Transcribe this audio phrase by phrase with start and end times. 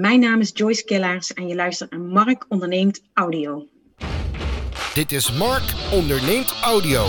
[0.00, 3.66] Mijn naam is Joyce Killaars en je luistert naar Mark Onderneemt Audio.
[4.94, 7.06] Dit is Mark Onderneemt Audio.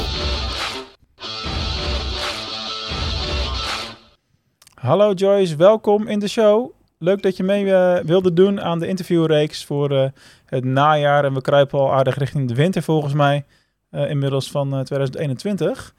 [4.74, 6.72] Hallo Joyce, welkom in de show.
[6.98, 10.06] Leuk dat je mee uh, wilde doen aan de interviewreeks voor uh,
[10.46, 11.26] het najaar.
[11.26, 13.46] En we kruipen al aardig richting de winter volgens mij,
[13.92, 15.96] uh, inmiddels van 2021.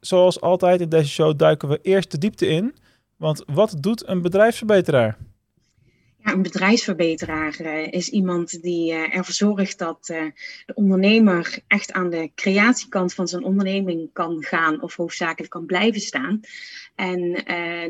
[0.00, 2.74] zoals altijd in deze show duiken we eerst de diepte in.
[3.16, 5.16] Want wat doet een bedrijfsverbeteraar?
[6.24, 10.24] Ja, een bedrijfsverbeteraar uh, is iemand die uh, ervoor zorgt dat uh,
[10.66, 16.00] de ondernemer echt aan de creatiekant van zijn onderneming kan gaan of hoofdzakelijk kan blijven
[16.00, 16.40] staan.
[16.94, 17.44] En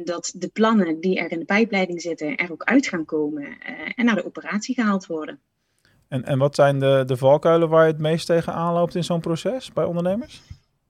[0.05, 3.58] dat de plannen die er in de pijpleiding zitten er ook uit gaan komen
[3.95, 5.38] en naar de operatie gehaald worden.
[6.08, 9.20] En, en wat zijn de, de valkuilen waar je het meest tegen aanloopt in zo'n
[9.20, 10.42] proces bij ondernemers?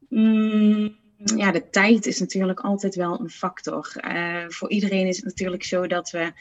[0.09, 3.93] Mm ja, de tijd is natuurlijk altijd wel een factor.
[4.09, 6.33] Uh, voor iedereen is het natuurlijk zo dat we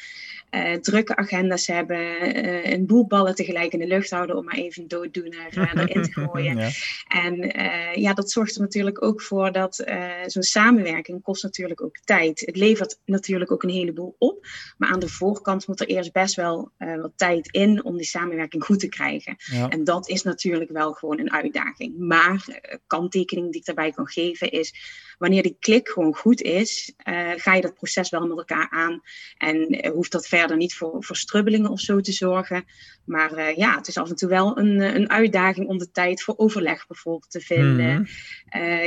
[0.52, 1.98] uh, drukke agenda's hebben,
[2.46, 6.12] uh, een boel ballen tegelijk in de lucht houden om maar even dooddoener erin te
[6.22, 6.58] gooien.
[6.58, 6.70] ja.
[7.08, 7.52] En
[8.02, 9.76] ja, dat zorgt er natuurlijk ook voor dat
[10.26, 12.40] zo'n samenwerking kost natuurlijk ook tijd.
[12.40, 16.36] Het levert natuurlijk ook een heleboel op, maar aan de voorkant moet er eerst best
[16.36, 19.36] wel wat tijd in om die samenwerking goed te krijgen.
[19.38, 19.70] Ja.
[19.70, 21.98] En dat is natuurlijk wel gewoon een uitdaging.
[21.98, 24.74] Maar kanttekening die ik daarbij kan geven is
[25.22, 29.02] wanneer die klik gewoon goed is, uh, ga je dat proces wel met elkaar aan.
[29.38, 32.64] En uh, hoeft dat verder niet voor, voor strubbelingen of zo te zorgen.
[33.06, 36.24] Maar uh, ja, het is af en toe wel een, een uitdaging om de tijd
[36.24, 37.96] voor overleg bijvoorbeeld te vinden.
[37.96, 38.08] Mm.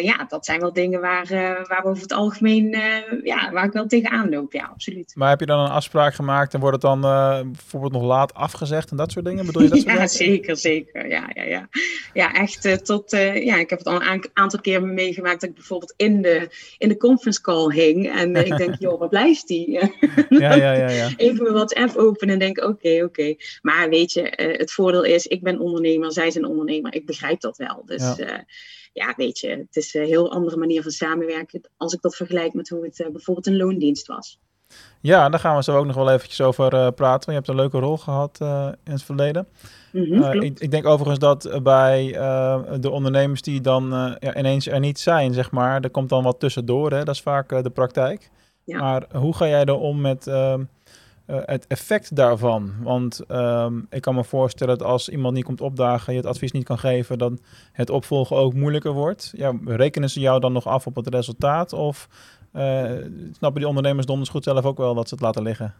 [0.03, 1.29] ja, dat zijn wel dingen waar,
[1.69, 2.77] waar we over het algemeen,
[3.23, 4.53] ja, waar ik wel tegenaan loop.
[4.53, 5.13] Ja, absoluut.
[5.15, 7.01] Maar heb je dan een afspraak gemaakt en wordt het dan
[7.53, 9.47] bijvoorbeeld nog laat afgezegd en dat soort dingen?
[9.47, 11.09] Bedoel je dat ja, zeker, zeker.
[11.09, 11.69] Ja, ja, ja.
[12.13, 15.95] ja echt tot, ja, ik heb het al een aantal keer meegemaakt dat ik bijvoorbeeld
[15.97, 18.11] in de, in de conference call hing.
[18.11, 19.71] En ik denk, joh, waar blijft die?
[20.29, 21.09] ja, ja, ja, ja.
[21.17, 23.35] Even mijn WhatsApp openen en denk, oké, oké.
[23.63, 26.95] Maar weet je, uh, het voordeel is, ik ben ondernemer, zij zijn ondernemer.
[26.95, 27.83] Ik begrijp dat wel.
[27.87, 28.39] Dus ja, uh,
[28.93, 31.61] ja weet je, het is een heel andere manier van samenwerken.
[31.77, 34.39] Als ik dat vergelijk met hoe het uh, bijvoorbeeld een loondienst was.
[35.01, 37.33] Ja, daar gaan we zo ook nog wel eventjes over uh, praten.
[37.33, 39.47] Je hebt een leuke rol gehad uh, in het verleden.
[39.93, 42.13] Mm -hmm, uh, ik, ik, denk overigens dat bij
[42.81, 46.41] de ondernemers die dan ja, ineens er niet zijn, zeg maar, er komt dan wat
[46.41, 46.91] tussendoor.
[46.91, 47.05] Hè?
[47.05, 48.31] Dat is vaak de praktijk.
[48.65, 48.79] Ja.
[48.79, 50.25] Maar hoe ga jij er om met
[51.27, 52.73] ehm, het effect daarvan?
[52.83, 56.53] Want ehm, ik kan me voorstellen dat als iemand niet komt opdagen, je het advies
[56.53, 57.39] niet kan geven, dan
[57.73, 59.33] het opvolgen ook moeilijker wordt.
[59.37, 61.73] Ja, rekenen ze jou dan nog af op het resultaat?
[61.73, 62.09] Of
[62.53, 62.91] uh,
[63.33, 65.75] snappen die ondernemers donders goed zelf ook wel dat ze het laten liggen?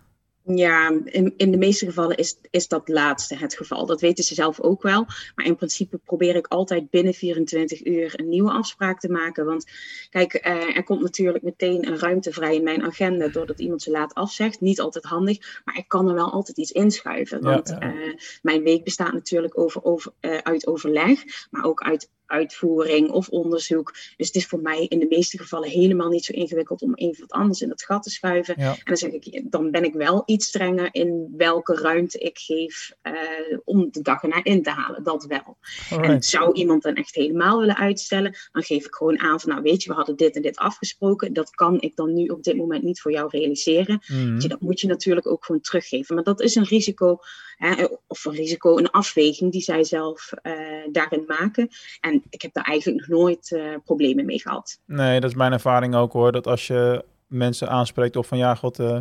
[0.47, 3.87] Ja, in, in de meeste gevallen is, is dat laatste het geval.
[3.87, 5.07] Dat weten ze zelf ook wel.
[5.35, 9.45] Maar in principe probeer ik altijd binnen 24 uur een nieuwe afspraak te maken.
[9.45, 9.71] Want
[10.11, 13.91] kijk, uh, er komt natuurlijk meteen een ruimte vrij in mijn agenda doordat iemand ze
[13.91, 14.61] laat afzegt.
[14.61, 17.43] Niet altijd handig, maar ik kan er wel altijd iets inschuiven.
[17.43, 17.95] Want ja, ja.
[17.95, 23.29] Uh, mijn week bestaat natuurlijk over, over, uh, uit overleg, maar ook uit uitvoering of
[23.29, 23.95] onderzoek.
[24.17, 27.21] Dus het is voor mij in de meeste gevallen helemaal niet zo ingewikkeld om even
[27.21, 28.55] wat anders in het gat te schuiven.
[28.59, 28.71] Ja.
[28.71, 32.93] En dan zeg ik, dan ben ik wel iets strenger in welke ruimte ik geef
[33.03, 35.03] uh, om de dag erna in te halen.
[35.03, 35.57] Dat wel.
[35.91, 36.13] Alright.
[36.13, 39.63] En zou iemand dan echt helemaal willen uitstellen, dan geef ik gewoon aan van, nou
[39.63, 41.33] weet je, we hadden dit en dit afgesproken.
[41.33, 44.03] Dat kan ik dan nu op dit moment niet voor jou realiseren.
[44.07, 44.35] Mm.
[44.35, 46.15] Dus dat moet je natuurlijk ook gewoon teruggeven.
[46.15, 47.19] Maar dat is een risico,
[47.57, 50.53] hè, of een risico, een afweging die zij zelf uh,
[50.93, 51.69] daarin maken.
[52.01, 54.81] En ik heb daar eigenlijk nog nooit uh, problemen mee gehad.
[54.87, 56.33] Nee, dat is mijn ervaring ook hoor.
[56.33, 58.99] Dat als je mensen aanspreekt op van ja, god, uh,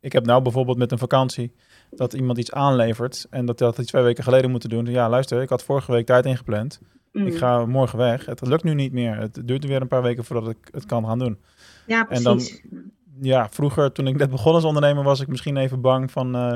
[0.00, 1.52] ik heb nou bijvoorbeeld met een vakantie
[1.90, 4.86] dat iemand iets aanlevert en dat dat iets twee weken geleden moeten doen.
[4.86, 6.80] Ja, luister, ik had vorige week tijd ingepland.
[7.12, 7.26] Mm.
[7.26, 8.26] Ik ga morgen weg.
[8.26, 9.16] Het lukt nu niet meer.
[9.16, 11.38] Het duurt weer een paar weken voordat ik het kan gaan doen.
[11.86, 12.26] Ja, precies.
[12.26, 12.32] En
[12.70, 12.82] dan,
[13.20, 16.54] ja, vroeger toen ik net begon als ondernemer was ik misschien even bang van, uh,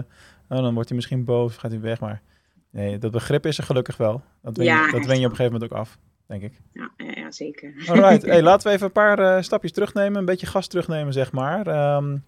[0.49, 2.23] oh, dan wordt hij misschien boos, gaat hij weg, maar
[2.73, 4.23] Nee, dat begrip is er gelukkig wel.
[4.43, 6.61] Dat wen, ja, je, dat wen je op een gegeven moment ook af, denk ik.
[6.73, 7.75] Ja, ja zeker.
[7.87, 11.33] Alright, hey, laten we even een paar uh, stapjes terugnemen, een beetje gas terugnemen, zeg
[11.33, 11.95] maar.
[11.97, 12.25] Um,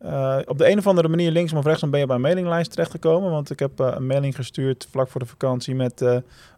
[0.00, 2.70] uh, op de een of andere manier, linksom of rechtsom, ben je bij een mailinglijst
[2.70, 3.30] terechtgekomen.
[3.30, 6.00] Want ik heb uh, een mailing gestuurd vlak voor de vakantie met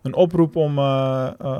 [0.02, 0.74] een oproep om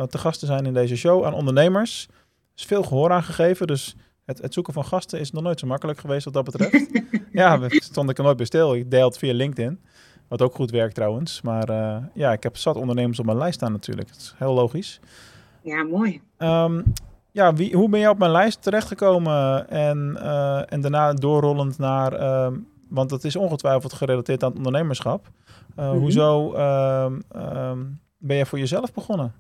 [0.09, 2.07] te gast te zijn in deze show aan ondernemers.
[2.11, 5.61] Er is veel gehoor aan gegeven, dus het, het, zoeken van gasten is nog nooit
[5.61, 7.03] zo makkelijk geweest wat dat betreft.
[7.33, 8.75] ja, stond ik er nooit bij stil.
[8.75, 9.81] Ik deel het via LinkedIn.
[10.29, 11.43] Wat ook goed werkt trouwens.
[11.43, 14.09] Maar uh, ja, ik heb zat ondernemers op mijn lijst staan natuurlijk.
[14.09, 15.01] Dat is heel logisch.
[15.63, 16.21] Ja, mooi.
[16.39, 16.83] Um,
[17.31, 19.69] ja, wie, hoe ben je op mijn lijst terechtgekomen?
[19.69, 22.45] En, uh, en daarna doorrollend naar...
[22.45, 25.29] Um, want dat is ongetwijfeld gerelateerd aan het ondernemerschap.
[25.75, 25.99] Mm -hmm.
[25.99, 27.23] Hoezo um,
[28.19, 29.35] ben jij voor jezelf begonnen?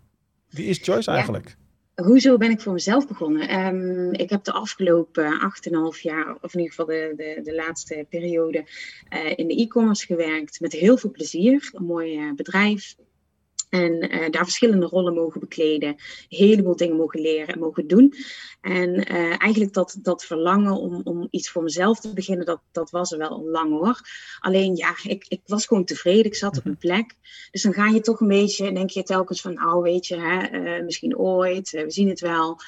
[0.48, 1.56] Wie is Joyce eigenlijk?
[2.02, 3.66] Hoezo ben ik voor mezelf begonnen?
[3.66, 5.52] Um, ik heb de afgelopen
[5.94, 8.66] 8,5 jaar, of in ieder geval de, de, de laatste periode,
[9.14, 10.60] uh, in de e-commerce gewerkt.
[10.60, 11.70] Met heel veel plezier.
[11.72, 12.94] Een mooi uh, bedrijf,
[13.68, 15.96] en uh, daar verschillende rollen mogen bekleden, een
[16.28, 18.14] heleboel dingen mogen leren en mogen doen.
[18.60, 22.90] En uh, eigenlijk dat, dat verlangen om, om iets voor mezelf te beginnen, dat, dat
[22.90, 24.00] was er wel al lang hoor.
[24.40, 27.14] Alleen ja, ik, ik was gewoon tevreden, ik zat op een plek.
[27.50, 30.50] Dus dan ga je toch een beetje, denk je telkens van, nou weet je, hè,
[30.50, 32.60] uh, misschien ooit, we zien het wel.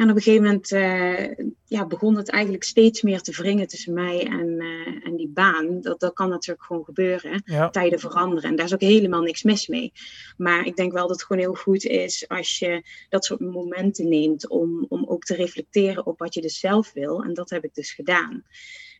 [0.00, 3.92] En op een gegeven moment uh, ja, begon het eigenlijk steeds meer te wringen tussen
[3.92, 5.80] mij en, uh, en die baan.
[5.80, 7.42] Dat, dat kan natuurlijk gewoon gebeuren.
[7.44, 7.70] Ja.
[7.70, 8.50] Tijden veranderen.
[8.50, 9.92] En daar is ook helemaal niks mis mee.
[10.36, 14.08] Maar ik denk wel dat het gewoon heel goed is als je dat soort momenten
[14.08, 17.22] neemt om, om ook te reflecteren op wat je dus zelf wil.
[17.22, 18.44] En dat heb ik dus gedaan.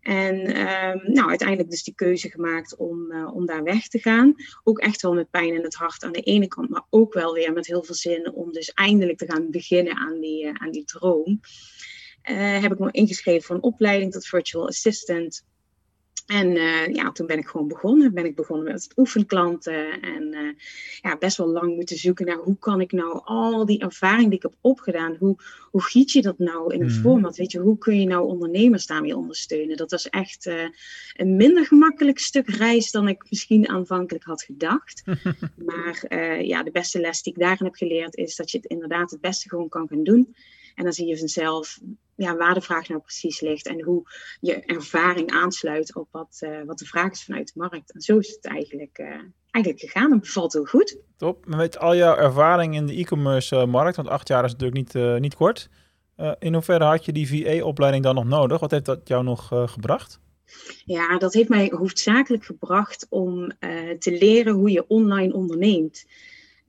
[0.01, 4.35] En um, nou, uiteindelijk dus die keuze gemaakt om, uh, om daar weg te gaan.
[4.63, 7.33] Ook echt wel met pijn in het hart aan de ene kant, maar ook wel
[7.33, 10.71] weer met heel veel zin om dus eindelijk te gaan beginnen aan die, uh, aan
[10.71, 11.41] die droom.
[12.31, 15.45] Uh, heb ik me ingeschreven voor een opleiding tot virtual assistant.
[16.31, 18.15] En uh, ja, toen ben ik gewoon begonnen.
[18.15, 20.03] Ben ik begonnen met het oefenklanten.
[20.03, 20.53] En uh,
[21.01, 24.37] ja, best wel lang moeten zoeken naar hoe kan ik nou al die ervaring die
[24.37, 25.37] ik heb opgedaan, hoe,
[25.71, 27.01] hoe giet je dat nou in een mm.
[27.01, 27.37] format?
[27.37, 29.77] Weet je, hoe kun je nou ondernemers daarmee ondersteunen?
[29.77, 30.69] Dat was echt uh,
[31.17, 35.03] een minder gemakkelijk stuk reis dan ik misschien aanvankelijk had gedacht.
[35.69, 39.11] maar ja, de beste les die ik daarin heb geleerd is dat je het inderdaad
[39.11, 40.35] het beste gewoon kan gaan doen.
[40.75, 41.79] En dan zie je vanzelf
[42.21, 44.03] ja, waar de vraag nou precies ligt en hoe
[44.41, 47.93] je ervaring aansluit op wat, uh, wat de vraag is vanuit de markt.
[47.93, 49.07] En zo is het eigenlijk, uh,
[49.51, 50.11] eigenlijk gegaan.
[50.13, 50.97] Het bevalt heel goed.
[51.17, 51.47] Top.
[51.47, 55.21] Met al jouw ervaring in de e-commerce uh, markt, want acht jaar is natuurlijk niet,
[55.21, 55.69] niet kort.
[56.39, 58.61] in hoeverre had je die VA-opleiding dan nog nodig?
[58.61, 60.21] Wat heeft dat jou nog gebracht?
[60.85, 63.53] Ja, dat heeft mij hoofdzakelijk gebracht om
[63.99, 66.05] te leren hoe je online onderneemt.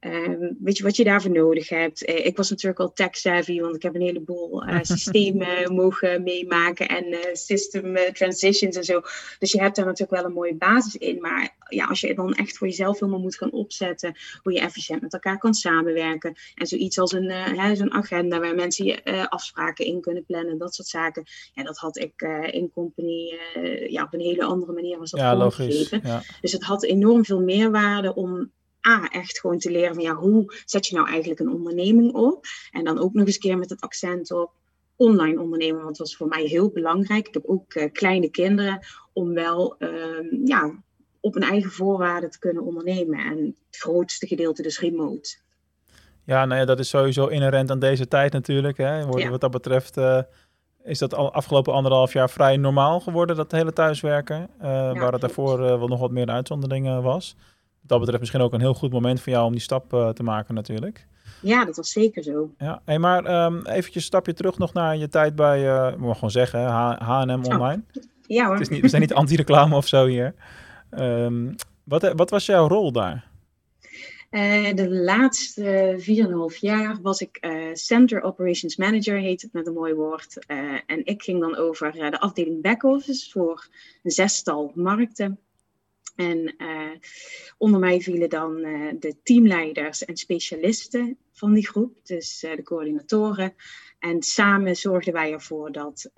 [0.06, 2.10] Um, weet je wat je daarvoor nodig hebt?
[2.10, 6.88] Uh, ik was natuurlijk al tech-savvy, want ik heb een heleboel uh, systemen mogen meemaken
[6.88, 9.02] en uh, system transitions en zo.
[9.40, 11.20] Dus je hebt daar natuurlijk wel een mooie basis in.
[11.20, 15.02] Maar ja, als je dan echt voor jezelf helemaal moet gaan opzetten, hoe je efficiënt
[15.02, 16.34] met elkaar kan samenwerken.
[16.56, 17.34] En zoiets als een
[17.76, 21.24] zo'n agenda waar mensen je afspraken in kunnen plannen, dat soort zaken.
[21.54, 22.22] Ja, dat had ik
[22.52, 23.40] in company
[23.88, 25.90] ja, op een hele andere manier was dat ja, logisch.
[26.04, 26.22] Ja.
[26.42, 28.52] Dus het had enorm veel meerwaarde om
[28.88, 32.46] A, echt gewoon te leren van ja, hoe zet je nou eigenlijk een onderneming op?
[32.72, 34.52] En dan ook nog eens keer met het accent op
[34.96, 37.28] online ondernemen, want dat was voor mij heel belangrijk.
[37.28, 40.84] Ik heb ook uh, kleine kinderen om wel uh, ja,
[41.20, 43.20] op een eigen voorwaarde te kunnen ondernemen.
[43.20, 45.38] En het grootste gedeelte dus remote.
[46.26, 48.78] Ja, nou ja, dat is sowieso inherent aan deze tijd natuurlijk.
[48.78, 49.06] Hè.
[49.06, 49.30] Wat, ja.
[49.30, 50.22] wat dat betreft uh,
[50.84, 54.50] is dat al afgelopen anderhalf jaar vrij normaal geworden, dat hele thuiswerken.
[54.62, 57.36] Uh, ja, waar het daarvoor wel nog wat meer uitzonderingen was
[57.82, 60.24] dat betreft misschien ook een heel goed moment voor jou om die stap uh, te
[60.24, 61.08] maken natuurlijk.
[61.42, 62.54] Ja, dat was zeker zo.
[62.58, 66.14] Ja, hey, maar um, eventjes een stapje terug nog naar je tijd bij, uh, we
[66.14, 67.84] gewoon zeggen, H&M Online.
[67.94, 68.54] Oh, ja hoor.
[68.54, 70.34] Het is niet, we zijn niet anti-reclame of zo hier.
[71.00, 73.30] Um, wat, wat was jouw rol daar?
[74.32, 75.96] Uh, de laatste
[76.54, 80.46] 4,5 jaar was ik uh, Center Operations Manager, heet het met een mooi woord.
[80.48, 83.68] Uh, en ik ging dan over de afdeling back-office voor
[84.04, 85.40] een zestal markten.
[86.16, 86.92] En uh,
[87.58, 92.64] onder mij vielen dan uh, de teamleiders en specialisten van die groep, dus uh, de
[92.64, 93.54] coördinatoren.
[94.00, 96.12] En samen zorgden wij ervoor dat,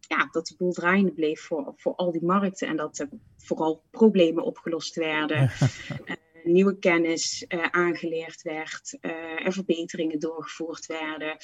[0.00, 3.82] ja, dat de boel draaiende bleef voor, voor al die markten en dat er vooral
[3.90, 5.50] problemen opgelost werden.
[6.44, 8.98] nieuwe kennis aangeleerd werd,
[9.44, 11.36] er verbeteringen doorgevoerd werden,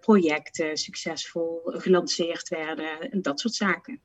[0.00, 4.00] projecten succesvol gelanceerd werden en dat soort zaken.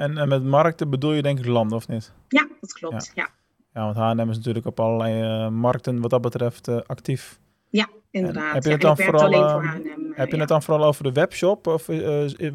[0.00, 2.12] En, en met markten bedoel je denk ik landen, of niet?
[2.28, 3.28] Ja, dat klopt, ja.
[3.74, 7.38] Ja, want H&M is natuurlijk op allerlei uh, markten wat dat betreft uh, actief.
[7.68, 8.54] Ja, inderdaad.
[8.54, 9.74] heb je het dan vooral, uh,
[10.12, 11.86] heb je het dan vooral over de webshop of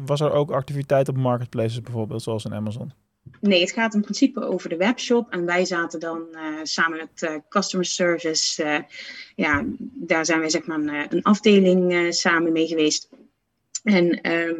[0.06, 2.92] was er ook activiteit op marketplaces bijvoorbeeld, zoals in Amazon?
[3.40, 5.30] Nee, het gaat in principe over de webshop.
[5.30, 6.20] En wij zaten dan
[6.62, 8.84] samen met customer service.
[9.34, 13.08] ja, daar zijn wij zeg maar een, een afdeling samen mee geweest.
[13.82, 14.54] En ehm,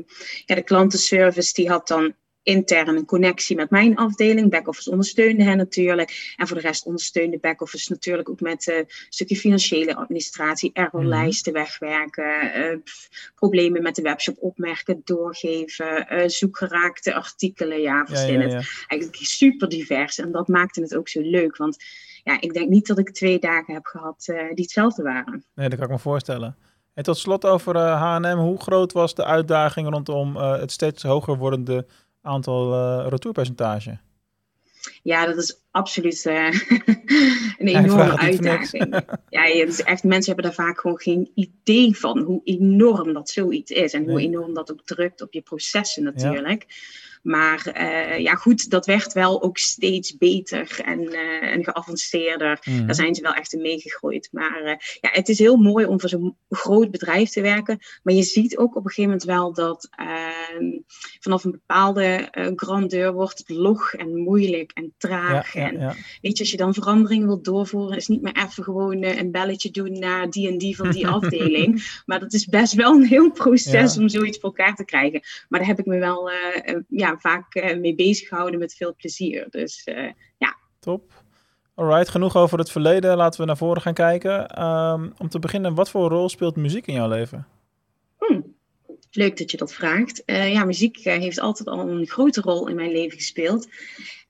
[0.44, 2.14] ja, de klantenservice die had dan
[2.46, 4.50] intern een connectie met mijn afdeling.
[4.50, 6.34] Backoffice ondersteunde hen natuurlijk.
[6.36, 11.52] En voor de rest ondersteunde backoffice natuurlijk ook met uh, een stukje financiële administratie, errorlijsten
[11.52, 11.62] mhm.
[11.62, 12.76] wegwerken, uh,
[13.34, 17.80] problemen met de webshop opmerken, doorgeven, uh, zoekgeraakte artikelen.
[17.80, 18.52] Ja, verschillend.
[18.52, 18.86] Ja, ja, ja.
[18.86, 20.18] Eigenlijk super divers.
[20.18, 21.56] En dat maakte het ook zo leuk.
[21.56, 21.76] Want
[22.24, 25.44] ja, ik denk niet dat ik twee dagen heb gehad die hetzelfde waren.
[25.54, 26.56] Nee, dat kan ik me voorstellen.
[26.94, 28.38] En tot slot over H&M.
[28.38, 31.86] Hoe groot was de uitdaging rondom het steeds hoger wordende
[32.26, 33.98] aantal uh, retourpercentage?
[35.02, 36.52] Ja, dat is absoluut uh,
[37.58, 39.04] een enorme uitdaging.
[39.28, 43.30] ja, het is echt, mensen hebben daar vaak gewoon geen idee van hoe enorm dat
[43.30, 43.92] zoiets is.
[43.92, 46.66] En hoe enorm dat ook drukt op je processen natuurlijk.
[47.26, 52.58] Maar uh, ja, goed, dat werd wel ook steeds beter en, uh, en geavanceerder.
[52.64, 52.86] Mm.
[52.86, 54.28] Daar zijn ze wel echt in meegegroeid.
[54.32, 57.78] Maar uh, ja, het is heel mooi om voor zo'n groot bedrijf te werken.
[58.02, 60.78] Maar je ziet ook op een gegeven moment wel dat ehm,
[61.20, 65.52] vanaf een bepaalde grandeur wordt het log en moeilijk en traag.
[65.52, 69.02] Ja, en weet je, als je dan veranderingen wilt doorvoeren, is niet meer even gewoon
[69.02, 72.02] een belletje doen naar die en die van die afdeling.
[72.04, 75.20] Maar dat is best wel een heel proces om zoiets voor elkaar te krijgen.
[75.48, 76.30] Maar daar heb ik me wel
[76.88, 79.46] ja, vaak uh, mee bezig gehouden met veel plezier.
[79.50, 80.56] Dus uh, ja.
[80.80, 81.24] Top.
[81.74, 83.16] Alright, genoeg over het verleden.
[83.16, 84.62] Laten we naar voren gaan kijken.
[84.62, 87.46] Um, om te beginnen, wat voor rol speelt muziek in jouw leven?
[88.18, 88.54] Hmm.
[89.10, 90.22] Leuk dat je dat vraagt.
[90.26, 93.68] Uh, ja, muziek heeft altijd al een grote rol in mijn leven gespeeld.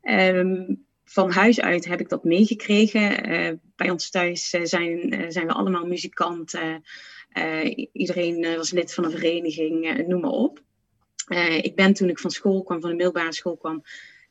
[0.03, 3.61] Um, van huis uit heb ik dat meegekregen.
[3.77, 6.85] bij ons thuis zijn, zijn we allemaal muzikanten.
[7.93, 10.65] iedereen was lid van een vereniging, noem maar op.
[11.27, 13.75] Uh, ik ben toen ik van school kwam, van de middelbare school kwam,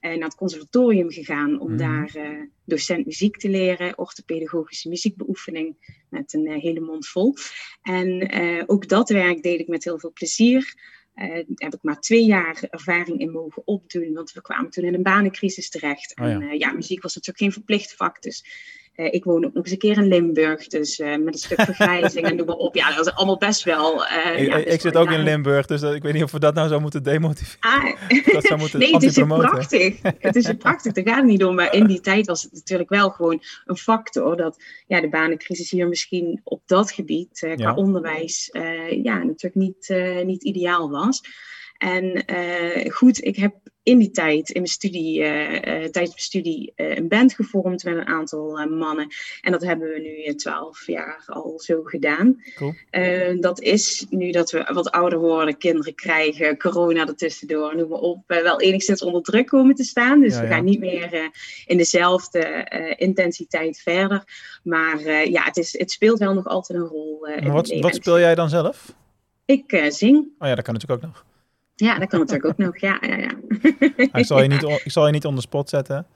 [0.02, 1.78] uh, naar het conservatorium gegaan om mhm.
[1.78, 5.76] daar uh, docent muziek te leren, orthopedagogische muziekbeoefening
[6.10, 7.34] met een hele mond vol.
[7.82, 8.30] En
[8.68, 10.74] ook dat werk deed ik met heel veel plezier.
[11.16, 14.94] daar heb ik maar twee jaar ervaring in mogen opdoen, want we kwamen toen in
[14.94, 16.20] een banencrisis terecht.
[16.20, 18.46] Oh en ja, muziek was natuurlijk geen verplicht vak, dus
[18.96, 21.62] uh, ik woon ook nog eens een keer in Limburg, dus uh, met een stuk
[21.62, 22.76] vergrijzing en noem maar op.
[22.76, 24.04] Ja, dat is allemaal best wel...
[24.04, 26.54] Uh, ik, ja, ik zit ook in Limburg, dus ik weet niet of we dat
[26.54, 27.60] nou zo moeten demotiveren.
[27.60, 27.84] Ah.
[28.34, 29.98] dat zou moeten nee, het is prachtig.
[30.20, 31.56] het is prachtig, daar gaat het niet om.
[31.56, 35.72] Maar in die tijd was het natuurlijk wel gewoon een factor dat ja, de banencrisis
[35.72, 37.74] hier misschien op dat gebied qua ja.
[37.74, 38.50] onderwijs
[39.04, 41.22] ja, natuurlijk niet, niet ideaal was.
[41.78, 42.26] En
[42.92, 43.54] goed, ik heb
[43.86, 47.84] in die tijd, in mijn studie, uh, uh, tijdens mijn studie, uh, een band gevormd
[47.84, 49.08] met een aantal mannen.
[49.42, 52.44] En dat hebben we nu twaalf jaar al zo gedaan.
[52.56, 52.74] Cool.
[53.40, 58.24] dat is nu dat we wat ouder worden, kinderen krijgen, corona ertussendoor, noem maar op,
[58.28, 60.22] wel enigszins onder druk komen te staan.
[60.22, 61.30] Dus we gaan niet meer
[61.66, 62.66] in dezelfde
[62.98, 64.24] intensiteit verder.
[64.64, 67.28] Maar ja, het, is, het speelt wel nog altijd een rol.
[67.44, 68.96] wat, wat speel jij dan zelf?
[69.46, 70.18] Ik zing.
[70.40, 71.26] Oh ja, dat kan natuurlijk ook nog.
[71.76, 72.78] Ja, dat kan natuurlijk ook nog.
[72.78, 73.32] Ja, ja, ja.
[74.14, 76.08] ik, zal je niet, ik zal je niet onder spot zetten.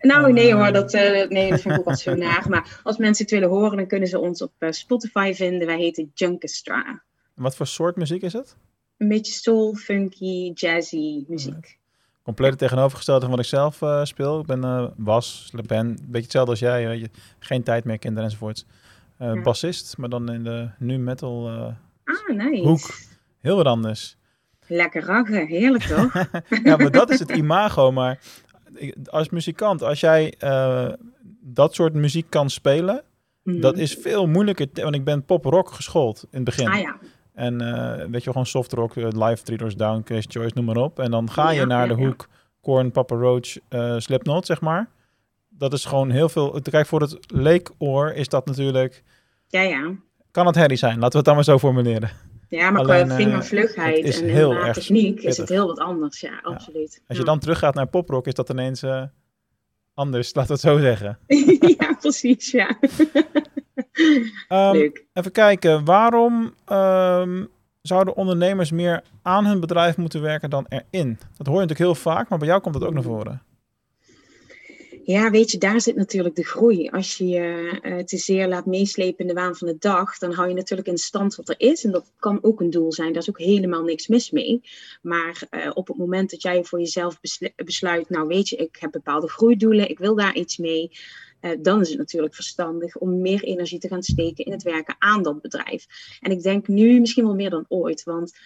[0.00, 2.46] Nou, nee hoor, dat, uh, nee, dat vind ik ook wat zo naar.
[2.48, 5.66] Maar als mensen het willen horen, dan kunnen ze ons op uh, Spotify vinden.
[5.66, 7.02] Wij heten Junkestra.
[7.34, 8.56] Wat voor soort muziek is het?
[8.96, 11.78] Een beetje soul, funky, jazzy muziek.
[12.22, 14.40] Compleet tegenovergestelde van wat ik zelf uh, speel.
[14.40, 16.86] Ik ben was, ben een beetje hetzelfde als jij.
[16.86, 17.10] Weet je.
[17.38, 18.66] Geen tijd meer, kinderen enzovoorts.
[19.18, 19.40] Ja.
[19.42, 21.50] Bassist, maar dan in de nu metal
[22.04, 22.68] ah, nice.
[22.68, 22.90] hoek.
[23.40, 24.17] Heel wat anders.
[24.68, 26.12] Lekker raggen, heerlijk toch?
[26.64, 27.92] ja, maar dat is het imago.
[27.92, 28.18] Maar
[29.04, 30.88] als muzikant, als jij uh,
[31.40, 33.02] dat soort muziek kan spelen,
[33.42, 33.60] mm.
[33.60, 34.68] dat is veel moeilijker.
[34.72, 36.68] Want ik ben pop-rock geschoold in het begin.
[36.68, 36.96] Ah, ja.
[37.34, 40.64] En uh, weet je, gewoon soft rock, uh, live, Three Doors Down, Case Choice, noem
[40.64, 40.98] maar op.
[40.98, 42.28] En dan ga je ja, naar de hoek
[42.60, 43.56] Korn, Papa Roach,
[43.98, 44.88] Slipknot, zeg maar.
[45.48, 46.60] Dat is gewoon heel veel.
[46.70, 49.02] Kijk, voor het leekoor is dat natuurlijk.
[49.48, 49.92] Ja, ja.
[50.30, 50.94] Kan het herrie zijn?
[50.94, 52.10] Laten we het dan maar zo formuleren.
[52.48, 56.20] Ja, maar Alleen, qua eh, vingervlugheid en heel techniek is het heel wat anders.
[56.20, 57.02] Ja, absoluut.
[57.08, 59.02] Als je dan teruggaat naar poprock, is dat ineens uh,
[59.94, 61.18] anders, we het zo zeggen.
[61.78, 62.78] ja, precies, ja.
[64.48, 65.04] um, Leuk.
[65.12, 67.48] Even kijken, waarom um,
[67.82, 71.18] zouden ondernemers meer aan hun bedrijf moeten werken dan erin?
[71.36, 73.42] Dat hoor je natuurlijk heel vaak, maar bij jou komt dat ook naar voren.
[75.08, 76.88] Ja, weet je, daar zit natuurlijk de groei.
[76.88, 80.32] Als je je uh, te zeer laat meeslepen in de waan van de dag, dan
[80.32, 81.84] hou je natuurlijk in stand wat er is.
[81.84, 83.12] En dat kan ook een doel zijn.
[83.12, 84.60] Daar is ook helemaal niks mis mee.
[85.02, 87.20] Maar uh, op het moment dat jij voor jezelf
[87.56, 90.90] besluit, nou weet je, ik heb bepaalde groeidoelen, ik wil daar iets mee.
[91.40, 94.96] Uh, dan is het natuurlijk verstandig om meer energie te gaan steken in het werken
[94.98, 95.86] aan dat bedrijf.
[96.20, 98.38] En ik denk nu misschien wel meer dan ooit, want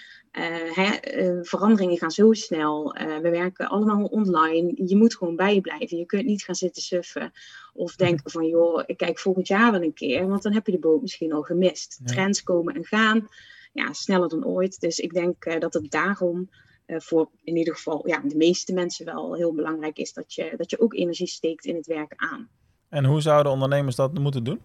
[0.73, 2.97] hè, uh, veranderingen gaan zo snel.
[2.97, 4.73] Uh, we werken allemaal online.
[4.85, 5.99] Je moet gewoon bijblijven.
[5.99, 7.33] Je kunt niet gaan zitten suffen.
[7.73, 10.27] Of denken van, joh, ik kijk volgend jaar wel een keer.
[10.27, 12.01] Want dan heb je de boot misschien al gemist.
[12.05, 13.29] Trends komen en gaan.
[13.73, 14.81] Ja, sneller dan ooit.
[14.81, 16.51] Dus ik denk dat het daarom
[16.87, 20.13] voor in ieder geval ja, de meeste mensen wel heel belangrijk is.
[20.13, 22.49] Dat je, dat je ook energie steekt in het werken aan.
[22.89, 24.61] En hoe zouden ondernemers dat moeten doen?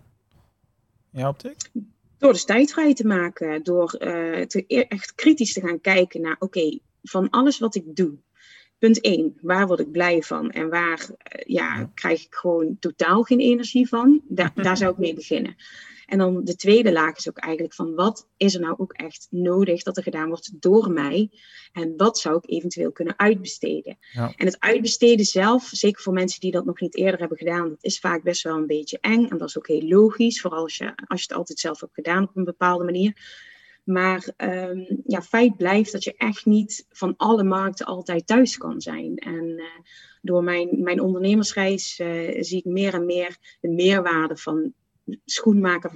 [1.12, 1.72] In jouw optiek?
[2.18, 6.22] Door dus tijd vrij te maken, door uh, te, e-, echt kritisch te gaan kijken
[6.22, 8.18] naar, oké, van alles wat ik doe.
[8.78, 13.24] Punt 1, waar word ik blij van en waar uh, ja, krijg ik gewoon totaal
[13.24, 14.22] geen energie van?
[14.28, 15.56] Da daar zou ik mee beginnen.
[16.08, 19.28] En dan de tweede laag is ook eigenlijk van wat is er nou ook echt
[19.30, 21.32] nodig dat er gedaan wordt door mij?
[21.72, 23.98] En wat zou ik eventueel kunnen uitbesteden?
[24.12, 24.34] Ja.
[24.36, 27.84] En het uitbesteden zelf, zeker voor mensen die dat nog niet eerder hebben gedaan, dat
[27.84, 29.28] is vaak best wel een beetje eng.
[29.28, 31.94] En dat is ook heel logisch, vooral als je, als je het altijd zelf hebt
[31.94, 33.46] gedaan op een bepaalde manier.
[33.84, 38.82] Maar um, ja, feit blijft dat je echt niet van alle markten altijd thuis kan
[38.82, 39.16] zijn.
[39.16, 39.66] En uh,
[40.22, 44.74] door mijn, mijn ondernemersreis uh, zie ik meer en meer de meerwaarde van
[45.26, 45.92] schoenmaker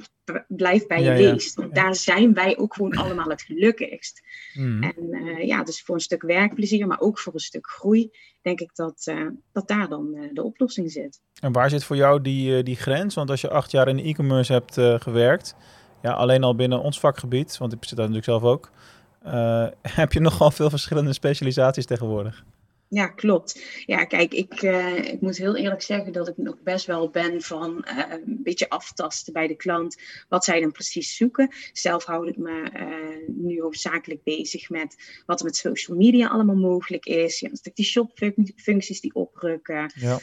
[0.48, 1.56] blijft bij je leest.
[1.56, 4.22] Want daar zijn wij ook gewoon allemaal het gelukkigst.
[4.54, 4.84] Mm.
[4.84, 8.10] En uh, ja, dus voor een stuk werkplezier, maar ook voor een stuk groei,
[8.42, 11.22] denk ik dat, uh, dat daar dan uh, de oplossing zit.
[11.42, 13.16] En waar zit voor jou die, die grens?
[13.16, 15.56] Want als je acht jaar in e-commerce hebt gewerkt,
[16.02, 18.72] ja, alleen al binnen ons vakgebied, want ik zit daar natuurlijk zelf ook,
[20.02, 22.44] heb je nogal veel verschillende specialisaties tegenwoordig
[22.94, 23.62] ja, klopt.
[23.86, 27.42] Ja, kijk, ik, uh, ik moet heel eerlijk zeggen dat ik nog best wel ben
[27.42, 29.98] van uh, een beetje aftasten bij de klant
[30.30, 31.54] wat zij dan precies zoeken.
[31.74, 36.56] Zelf houd ik me uh, nu hoofdzakelijk bezig met wat er met social media allemaal
[36.56, 37.40] mogelijk is.
[37.40, 39.92] Ja, natuurlijk die shop-functies die oprukken.
[39.96, 40.20] Ja.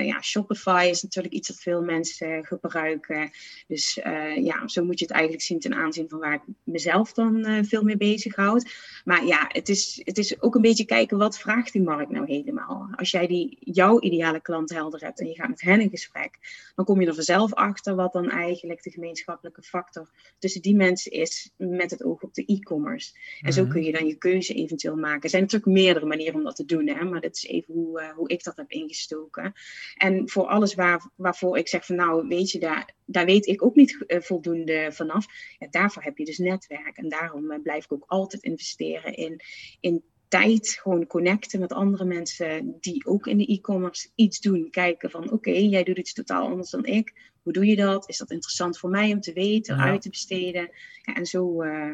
[0.00, 3.30] ja, Shopify is natuurlijk iets dat veel mensen gebruiken.
[3.66, 3.94] Dus
[4.42, 7.82] ja, zo moet je het eigenlijk zien ten aanzien van waar ik mezelf dan veel
[7.82, 8.72] mee bezig houd.
[9.04, 12.26] Maar ja, het is, het is ook een beetje kijken wat vraagt die markt nou
[12.26, 12.88] helemaal?
[12.96, 16.38] Als jij die, jouw ideale klant helder hebt en je gaat met hen in gesprek,
[16.74, 21.12] dan kom je er vanzelf achter wat dan eigenlijk de gemeenschappelijke factor tussen die mensen
[21.12, 23.12] is met het oog op de e-commerce.
[23.40, 23.72] En zo mhm.
[23.72, 25.22] kun je dan je keuze eventueel maken.
[25.22, 28.00] Er zijn natuurlijk meerdere manieren om dat te doen, hè, maar dit is even hoe,
[28.00, 29.52] uh, hoe ik dat heb ingestoken.
[29.96, 33.62] En voor alles waar, waarvoor ik zeg van nou, weet je, daar, daar weet ik
[33.62, 35.26] ook niet uh, voldoende vanaf.
[35.58, 36.96] Ja, daarvoor heb je dus netwerk.
[36.96, 39.40] En daarom uh, blijf ik ook altijd investeren in,
[39.80, 44.70] in tijd gewoon connecten met andere mensen die ook in de e-commerce iets doen.
[44.70, 47.12] Kijken van oké, jij doet iets totaal anders dan ik.
[47.42, 48.08] Hoe doe je dat?
[48.08, 50.70] Is dat interessant voor mij om te weten, uit te besteden?
[51.02, 51.92] Ja, en zo, uh,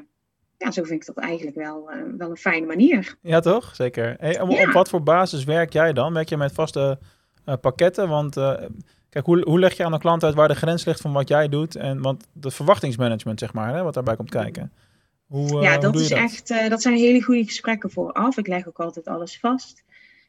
[0.59, 3.17] ja, zo vind ik dat eigenlijk wel, uh, wel een fijne manier.
[3.23, 3.75] Ja, toch?
[3.75, 4.17] Zeker.
[4.19, 6.13] Hey, op, op, wat voor basis werk jij dan?
[6.13, 6.99] Werk je met vaste
[7.47, 8.09] uh, pakketten?
[8.09, 8.35] Want
[9.09, 11.29] kijk, hoe, hoe leg je aan de klant uit waar de grens ligt van wat
[11.29, 11.77] jij doet?
[11.77, 14.73] En, want het verwachtingsmanagement, zeg maar, hè, wat daarbij komt kijken.
[15.35, 18.37] Hoe, ja, dat is echt, uh, dat zijn hele goede gesprekken vooraf.
[18.37, 19.85] Ik leg ook altijd alles vast.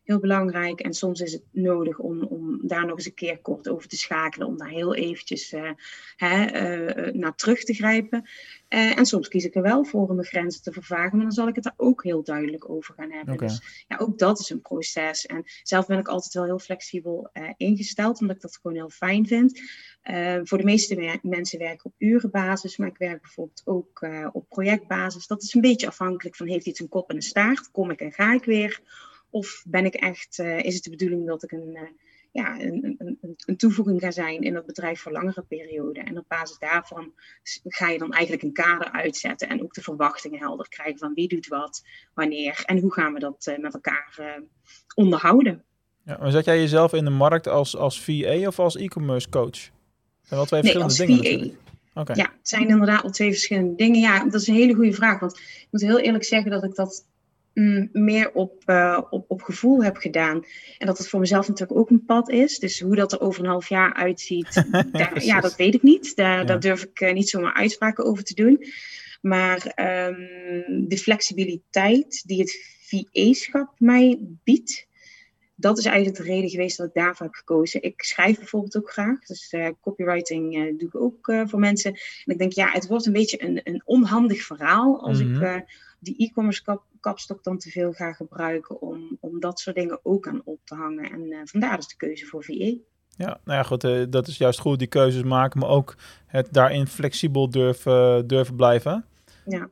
[0.05, 0.79] Heel belangrijk.
[0.79, 3.97] En soms is het nodig om, om daar nog eens een keer kort over te
[3.97, 4.47] schakelen.
[4.47, 5.71] Om daar heel eventjes uh,
[6.15, 8.29] hè, uh, naar terug te grijpen.
[8.67, 11.15] en soms kies ik er wel voor om mijn grenzen te vervagen.
[11.15, 13.33] Maar dan zal ik het daar ook heel duidelijk over gaan hebben.
[13.33, 13.47] Okay.
[13.47, 15.25] Dus ja, ook dat is een proces.
[15.25, 18.21] En zelf ben ik altijd wel heel flexibel ingesteld.
[18.21, 19.59] Omdat ik dat gewoon heel fijn vind.
[20.43, 25.27] Voor de meeste mensen werk ik op urenbasis, maar ik werk bijvoorbeeld ook op projectbasis.
[25.27, 27.99] Dat is een beetje afhankelijk van heeft iets een kop en een staart, kom ik
[27.99, 28.81] en ga ik weer?
[29.35, 31.77] Of ben ik echt, uh, is het de bedoeling dat ik een,
[32.31, 35.99] ja, een, een, een, toevoeging ga zijn in dat bedrijf voor langere periode?
[35.99, 37.13] En op basis daarvan
[37.63, 41.27] ga je dan eigenlijk een kader uitzetten en ook de verwachtingen helder krijgen van wie
[41.27, 44.39] doet wat, wanneer en hoe gaan we dat met elkaar
[44.95, 45.63] onderhouden.
[46.03, 49.57] Ja, maar zet jij jezelf in de markt als, als VA of als e-commerce coach?
[50.21, 51.57] zijn wel twee verschillende nee, dingen
[51.97, 52.15] Okay.
[52.15, 53.99] Ja, het zijn inderdaad al twee verschillende dingen.
[53.99, 55.19] Ja, dat is een hele goede vraag.
[55.19, 57.05] Want ik moet heel eerlijk zeggen dat ik dat
[57.55, 60.45] mm, meer op, uh, op, op gevoel heb gedaan.
[60.77, 62.59] En dat het voor mezelf natuurlijk ook een pad is.
[62.59, 66.15] Dus hoe dat er over een half jaar uitziet, daar, ja, dat weet ik niet.
[66.15, 66.43] Daar, ja.
[66.43, 68.65] daar durf ik uh, niet zomaar uitspraken over te doen.
[69.21, 69.57] Maar
[70.07, 74.87] um, de flexibiliteit die het VE-schap mij biedt,
[75.55, 77.83] dat is eigenlijk de reden geweest dat ik daarvoor heb gekozen.
[77.83, 79.25] Ik schrijf bijvoorbeeld ook graag.
[79.25, 81.91] Dus uh, copywriting uh, doe ik ook uh, voor mensen.
[81.91, 85.35] En ik denk, ja, het wordt een beetje een, een onhandig verhaal als mm -hmm.
[85.35, 85.61] ik mhm.
[86.05, 90.27] Die e-commerce kap, kapstok dan te veel ga gebruiken om, om dat soort dingen ook
[90.27, 91.11] aan op te hangen.
[91.11, 92.81] En vandaar dus de keuze voor VE.
[93.17, 96.87] Ja, nou ja, goed, dat is juist goed, die keuzes maken, maar ook het daarin
[96.87, 99.05] flexibel durven, durven blijven.
[99.45, 99.69] Ja.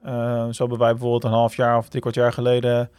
[0.51, 2.89] zo hebben wij bijvoorbeeld een half jaar of drie kwart jaar geleden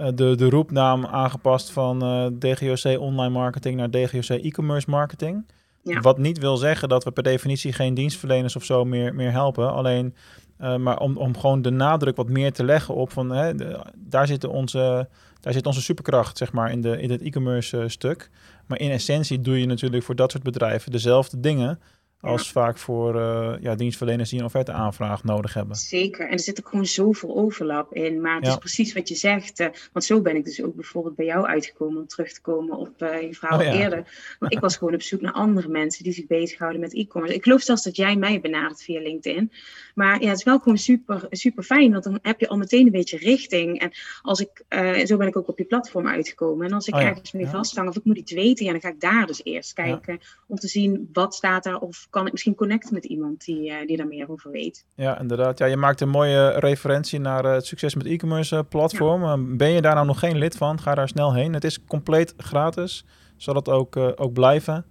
[0.00, 5.46] eh, de, de roepnaam aangepast van eh, DGOC online marketing naar DGOC e-commerce marketing.
[5.82, 6.00] Ja.
[6.00, 9.72] Wat niet wil zeggen dat we per definitie geen dienstverleners of zo meer, meer helpen.
[9.72, 10.14] Alleen
[10.60, 13.84] uh, maar om, om gewoon de nadruk wat meer te leggen op van hè, de,
[13.96, 15.08] daar, zit onze,
[15.40, 18.30] daar zit onze superkracht, zeg maar, in, de, in het e-commerce stuk.
[18.66, 21.80] Maar in essentie doe je natuurlijk voor dat soort bedrijven dezelfde dingen
[22.20, 25.76] als vaak voor uh, ja, dienstverleners die een offerte aanvraag nodig hebben.
[25.76, 28.20] Zeker, en er zit ook gewoon zoveel overlap in.
[28.20, 29.60] Maar het is precies wat je zegt.
[29.60, 32.76] Uh, want zo ben ik dus ook bijvoorbeeld bij jou uitgekomen om terug te komen
[32.76, 33.72] op uh, je verhaal oh, ja.
[33.72, 34.36] eerder.
[34.38, 37.36] Maar ik was gewoon op zoek naar andere mensen die zich bezighouden met e-commerce.
[37.36, 39.52] Ik geloof zelfs dat jij mij benadert via LinkedIn.
[40.00, 42.86] Maar ja, het is wel gewoon super, super fijn, want dan heb je al meteen
[42.86, 43.80] een beetje richting.
[43.80, 43.90] En
[44.22, 44.64] als ik,
[45.06, 46.66] zo ben ik ook op je platform uitgekomen.
[46.66, 48.88] En als ik oh, ergens mee vasthang of ik moet iets weten, ja, dan ga
[48.88, 52.54] ik daar dus eerst kijken om te zien wat staat daar of kan ik misschien
[52.54, 54.84] connecten met iemand die, uh, die daar meer over weet.
[54.94, 55.58] Ja, inderdaad.
[55.58, 59.56] Ja, je maakt een mooie referentie naar het succes met e-commerce platform.
[59.56, 60.80] Ben je daar nou nog geen lid van?
[60.80, 61.54] Ga daar snel heen.
[61.54, 63.04] Het is compleet gratis.
[63.36, 64.84] Zal het ook, ook blijven?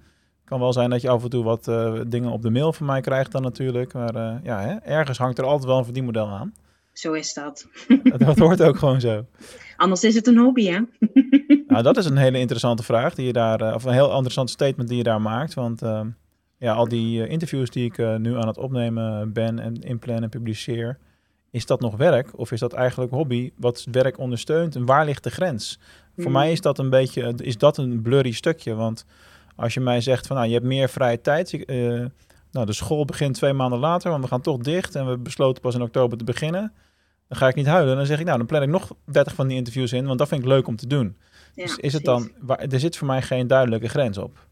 [0.49, 1.63] Kan wel zijn dat je af en toe wat
[2.07, 3.93] dingen op de mail van mij krijgt dan natuurlijk.
[3.93, 6.53] Maar ja, hè, ergens hangt er altijd wel een verdienmodel aan.
[6.93, 7.67] Zo is dat.
[8.17, 9.25] dat hoort ook gewoon zo.
[9.77, 10.79] Anders is het een hobby, hè?
[11.67, 14.49] nou, dat is een hele interessante vraag die je daar, eh, of een heel interessant
[14.49, 15.53] statement die je daar maakt.
[15.53, 16.01] Want uh,
[16.57, 20.97] ja, al die interviews die ik nu aan het opnemen ben en inplannen en publiceer,
[21.51, 24.75] is dat nog werk of is dat eigenlijk hobby wat werk ondersteunt?
[24.75, 25.79] En waar ligt de grens?
[26.15, 26.33] Voor Hmm.
[26.33, 28.73] mij is dat een beetje, is dat een blurry stukje.
[28.73, 29.05] Want
[29.59, 31.51] als je mij zegt van nou, je hebt meer vrije tijd.
[31.51, 32.11] Je,
[32.51, 35.61] nou, de school begint twee maanden later, want we gaan toch dicht en we besloten
[35.61, 36.73] pas in oktober te beginnen.
[37.27, 37.95] Dan ga ik niet huilen.
[37.95, 40.27] Dan zeg ik, nou, dan plan ik nog 30 van die interviews in, want dat
[40.27, 41.17] vind ik leuk om te doen.
[41.53, 44.47] Ja, dus is het dan, waar, er zit voor mij geen duidelijke grens op.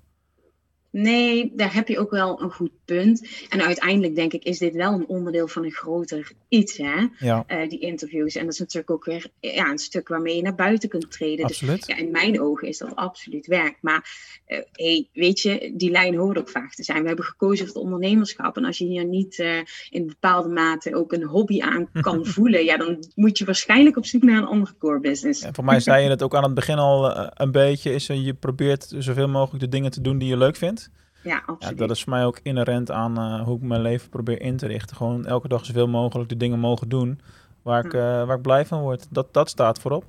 [0.97, 3.27] Nee, daar heb je ook wel een goed punt.
[3.49, 7.07] En uiteindelijk denk ik, is dit wel een onderdeel van een groter iets, hè?
[7.19, 7.43] Ja.
[7.47, 8.35] Uh, die interviews.
[8.35, 11.45] En dat is natuurlijk ook weer ja, een stuk waarmee je naar buiten kunt treden.
[11.45, 11.85] Absoluut.
[11.85, 13.77] Dus, ja, in mijn ogen is dat absoluut werk.
[13.81, 14.09] Maar
[14.47, 17.01] uh, hey, weet je, die lijn hoort ook vaak te zijn.
[17.01, 18.57] We hebben gekozen voor het ondernemerschap.
[18.57, 19.57] En als je hier niet uh,
[19.89, 24.05] in bepaalde mate ook een hobby aan kan voelen, ja, dan moet je waarschijnlijk op
[24.05, 25.41] zoek naar een andere core business.
[25.41, 27.93] Ja, voor mij zei je het ook aan het begin al een beetje.
[27.93, 30.86] Is je probeert zoveel mogelijk de dingen te doen die je leuk vindt.
[31.27, 31.79] Ja, absoluut.
[31.79, 34.57] Ja, dat is voor mij ook inherent aan uh, hoe ik mijn leven probeer in
[34.57, 34.95] te richten.
[34.95, 37.19] Gewoon elke dag zoveel mogelijk de dingen mogen doen
[37.61, 39.07] waar ik, uh, waar ik blij van word.
[39.09, 40.05] Dat, dat staat voorop.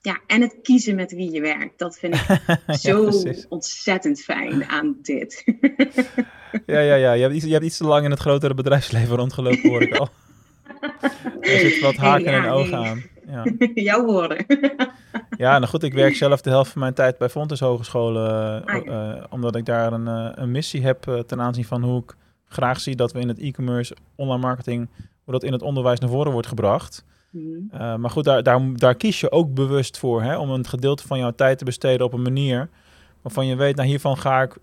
[0.00, 1.78] Ja, en het kiezen met wie je werkt.
[1.78, 2.26] Dat vind ik
[2.66, 3.46] ja, zo precies.
[3.48, 5.44] ontzettend fijn aan dit.
[6.66, 7.12] ja, ja, ja.
[7.12, 9.96] Je hebt, iets, je hebt iets te lang in het grotere bedrijfsleven rondgelopen, hoor ik
[9.96, 10.08] al.
[11.40, 12.88] er zit wat haken ja, en ogen nee.
[12.88, 13.02] aan.
[13.30, 13.44] Ja.
[13.88, 14.44] Jouw woorden.
[15.36, 18.64] ja, nou goed, ik werk zelf de helft van mijn tijd bij Fontes Hogescholen.
[18.64, 19.16] Ah, ja.
[19.16, 22.16] uh, omdat ik daar een, uh, een missie heb uh, ten aanzien van hoe ik
[22.48, 24.88] graag zie dat we in het e-commerce, online marketing,
[25.24, 27.04] hoe dat in het onderwijs naar voren wordt gebracht.
[27.30, 28.00] Mm -hmm.
[28.00, 31.18] maar goed, daar, daar, daar, kies je ook bewust voor, hè, om een gedeelte van
[31.18, 32.68] jouw tijd te besteden op een manier
[33.22, 34.56] waarvan je weet, nou hiervan ga ik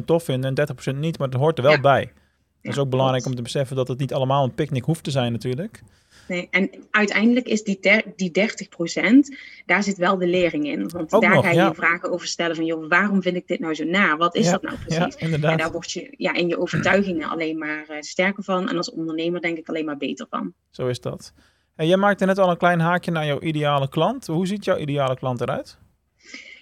[0.00, 1.80] 70% tof vinden en 30% niet, maar dat hoort er wel ja.
[1.80, 2.12] bij.
[2.60, 5.10] Het is ook belangrijk om te beseffen dat het niet allemaal een picknick hoeft te
[5.10, 5.82] zijn natuurlijk.
[6.28, 10.88] Nee, en uiteindelijk is die, der, die 30%, daar zit wel de lering in.
[10.88, 11.74] Want ook daar nog, ga je ja.
[11.74, 14.16] vragen over stellen van, joh, waarom vind ik dit nou zo na?
[14.16, 15.14] Wat is ja, dat nou precies?
[15.18, 15.50] Ja.
[15.50, 18.68] En daar word je ja, in je overtuigingen alleen maar uh, sterker van.
[18.68, 20.54] En als ondernemer denk ik alleen maar beter van.
[20.70, 21.32] Zo is dat.
[21.76, 24.26] En jij maakte net al een klein haakje naar jouw ideale klant.
[24.26, 25.78] Hoe ziet jouw ideale klant eruit?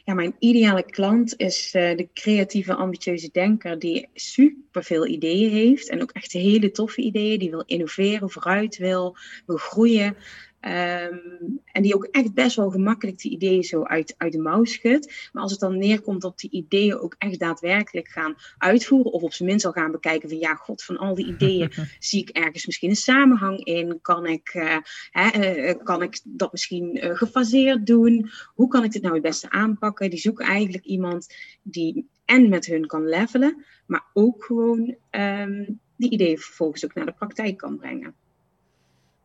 [0.05, 5.89] Ja, mijn ideale klant is uh, de creatieve, ambitieuze denker die super veel ideeën heeft.
[5.89, 7.39] En ook echt hele toffe ideeën.
[7.39, 10.17] Die wil innoveren, vooruit wil, wil groeien.
[10.61, 14.65] Um, en die ook echt best wel gemakkelijk die ideeën zo uit, uit de mouw
[14.65, 15.31] schudt.
[15.33, 19.13] Maar als het dan neerkomt op die ideeën ook echt daadwerkelijk gaan uitvoeren.
[19.13, 22.21] Of op zijn minst al gaan bekijken van ja, god, van al die ideeën zie
[22.21, 23.99] ik ergens misschien een samenhang in.
[24.03, 24.77] Kan ik, uh,
[25.11, 28.31] hè, uh, kan ik dat misschien uh, gefaseerd doen?
[28.55, 30.11] Hoe kan ik dit nou het beste aanpakken?
[30.11, 33.65] Die zoeken eigenlijk iemand die en met hun kan levelen.
[33.87, 38.15] Maar ook gewoon um, die ideeën vervolgens ook naar de praktijk kan brengen.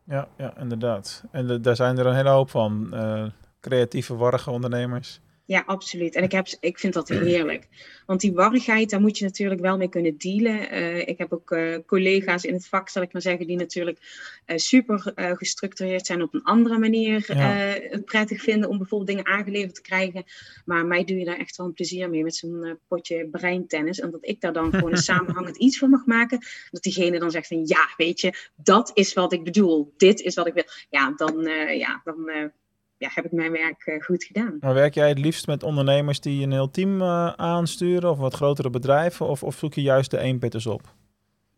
[0.06, 1.24] Ja, ja, inderdaad.
[1.32, 2.89] En de, daar zijn er een hele hoop van.
[2.94, 3.26] Uh,
[3.60, 5.22] creatieve, warrige ondernemers.
[5.46, 6.16] Ja, absoluut.
[6.16, 7.68] En ik, heb, ik vind dat heerlijk.
[8.06, 10.74] Want die warrigheid, daar moet je natuurlijk wel mee kunnen dealen.
[10.74, 14.00] Uh, ik heb ook uh, collega's in het vak, zal ik maar zeggen, die natuurlijk
[14.46, 17.24] uh, super gestructureerd zijn op een andere manier.
[17.28, 17.50] Ja.
[17.90, 20.24] het prettig vinden om bijvoorbeeld dingen aangeleverd te krijgen.
[20.66, 24.00] Maar mij doe je daar echt wel een plezier mee met zo'n potje breintennis.
[24.00, 26.40] En dat ik daar dan gewoon een samenhangend iets van mag maken.
[26.72, 29.94] Dat diegene dan zegt van ja, weet je, dat is wat ik bedoel.
[29.98, 30.66] Dit is wat ik wil.
[30.90, 31.42] Ja, dan,
[31.78, 32.52] ja, dan
[32.98, 34.58] ja, heb ik mijn werk uh, goed gedaan.
[34.60, 38.34] Maar werk jij het liefst met ondernemers die een heel team uh, aansturen of wat
[38.34, 39.28] grotere bedrijven?
[39.28, 40.82] Of, of zoek je juist de eenpitters op?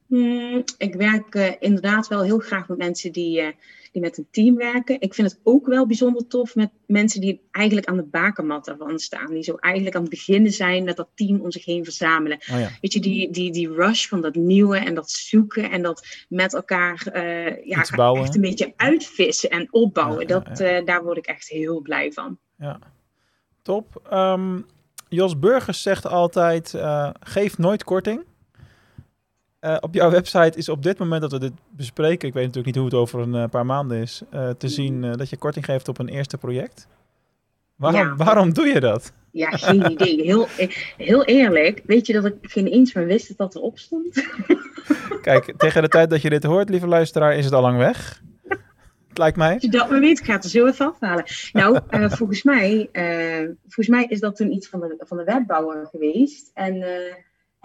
[0.07, 3.55] Hmm, ik werk uh, inderdaad wel heel graag met mensen die,
[3.97, 5.01] die met een team werken.
[5.01, 8.99] Ik vind het ook wel bijzonder tof met mensen die eigenlijk aan de bakermat ervan
[8.99, 9.33] staan.
[9.33, 12.37] Die zo eigenlijk aan het beginnen zijn met dat team om zich heen verzamelen.
[12.51, 12.69] Oh ja.
[12.81, 16.53] Weet je, die, die, die rush van dat nieuwe en dat zoeken en dat met
[16.53, 20.27] elkaar uh, ja, echt een beetje uitvissen en opbouwen.
[20.27, 22.37] Ja, dat, uh, daar word ik echt heel blij van.
[22.57, 22.79] Ja,
[23.61, 24.07] top.
[24.13, 24.65] Um,
[25.09, 28.23] Jos Burgers zegt altijd, uh, geef nooit korting.
[29.67, 32.65] Uh, op jouw website is op dit moment dat we dit bespreken, ik weet natuurlijk
[32.65, 35.65] niet hoe het over een uh, paar maanden is, uh, te zien dat je korting
[35.65, 36.87] geeft op een eerste project.
[37.75, 38.15] Waarom, ja.
[38.15, 39.13] waarom doe je dat?
[39.31, 40.21] Ja, geen idee.
[40.21, 40.47] Heel,
[40.97, 44.27] heel eerlijk, weet je dat ik geen eens meer wist dat dat erop stond?
[45.21, 48.21] Kijk, tegen de tijd dat je dit hoort, lieve luisteraar, is het al lang weg.
[49.07, 49.53] Het lijkt mij.
[49.53, 51.23] Als je dat maar weet, gaat er zo even afhalen.
[51.53, 52.89] Nou, volgens, mij,
[53.61, 56.51] volgens mij is dat toen iets van de, van de webbouwer geweest.
[56.53, 56.85] En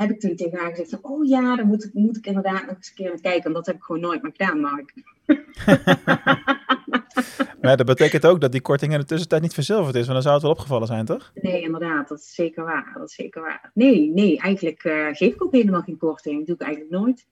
[0.02, 2.66] heb ik toen tegen haar gezegd van, oh ja, dan moet ik, moet ik inderdaad
[2.66, 3.44] nog eens een keer naar kijken.
[3.44, 4.94] En dat heb ik gewoon nooit meer gedaan, Mark.
[7.60, 10.22] maar dat betekent ook dat die korting in de tussentijd niet verzilverd is, want dan
[10.22, 11.32] zou het wel opgevallen zijn, toch?
[11.34, 12.92] Nee, inderdaad, dat is zeker waar.
[12.94, 13.70] Dat is zeker waar.
[13.74, 16.36] Nee, nee, eigenlijk uh, geef ik ook helemaal geen korting.
[16.36, 17.26] Dat doe ik eigenlijk nooit.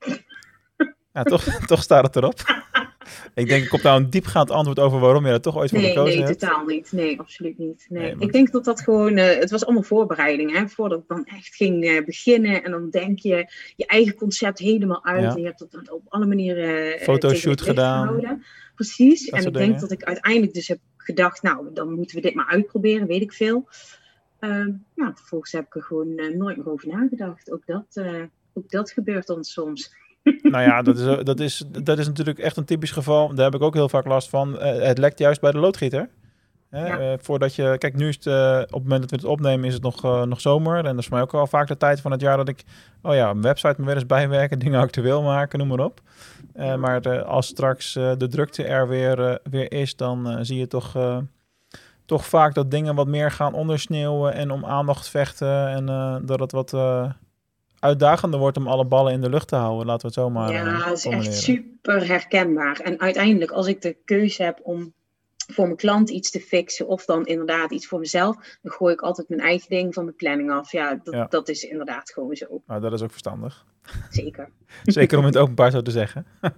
[1.12, 2.38] Ja, toch, toch staat het erop.
[3.34, 5.88] ik denk, komt nou een diepgaand antwoord over waarom je dat toch ooit voor nee,
[5.88, 6.40] gekozen nee, hebt?
[6.40, 6.92] Nee, totaal niet.
[6.92, 7.86] Nee, absoluut niet.
[7.88, 8.14] Nee.
[8.18, 11.54] Ik denk dat dat gewoon, uh, het was allemaal voorbereiding, hè, voordat ik dan echt
[11.54, 12.64] ging uh, beginnen.
[12.64, 15.22] En dan denk je je eigen concept helemaal uit.
[15.22, 15.30] Ja.
[15.30, 18.06] En je hebt dat op alle manieren uh, Fotoshoot gedaan.
[18.06, 18.44] Gehouden.
[18.74, 19.30] Precies.
[19.30, 22.34] Dat en ik denk dat ik uiteindelijk dus heb gedacht, nou, dan moeten we dit
[22.34, 23.68] maar uitproberen, weet ik veel.
[24.94, 27.50] nou, vervolgens heb ik er gewoon nooit meer over nagedacht.
[27.50, 28.02] Ook dat,
[28.52, 29.94] ook dat gebeurt dan soms.
[30.22, 33.34] Nou ja, dat is, dat, is, dat is natuurlijk echt een typisch geval.
[33.34, 34.54] Daar heb ik ook heel vaak last van.
[34.54, 36.08] Uh, het lekt juist bij de loodgieter.
[36.70, 36.86] Hè?
[36.86, 37.00] Ja.
[37.00, 39.66] Uh, voordat je, kijk, nu is het, uh, op het moment dat we het opnemen,
[39.66, 40.76] is het nog, nog zomer.
[40.76, 42.64] En dat is voor mij ook al vaak de tijd van het jaar dat ik,
[43.02, 46.00] oh ja, een website me weer eens bijwerken, dingen actueel maken, noem maar op.
[46.54, 51.20] maar als straks de drukte er weer, weer is, dan zie je toch,
[52.04, 55.68] toch vaak dat dingen wat meer gaan ondersneeuwen en om aandacht vechten.
[55.68, 55.86] En
[56.26, 56.72] dat het wat
[57.80, 60.52] uitdagender wordt om alle ballen in de lucht te houden, laten we het zo maar
[60.52, 62.80] Ja, dat is echt super herkenbaar.
[62.80, 64.92] En uiteindelijk, als ik de keuze heb om
[65.52, 69.00] voor mijn klant iets te fixen of dan inderdaad iets voor mezelf, dan gooi ik
[69.00, 70.72] altijd mijn eigen ding van de planning af.
[70.72, 71.26] Ja, dat, Ja.
[71.28, 72.62] dat is inderdaad gewoon zo.
[72.66, 73.66] Nou, dat is ook verstandig.
[74.10, 74.48] Zeker.
[74.84, 76.26] Zeker om het openbaar zo te zeggen.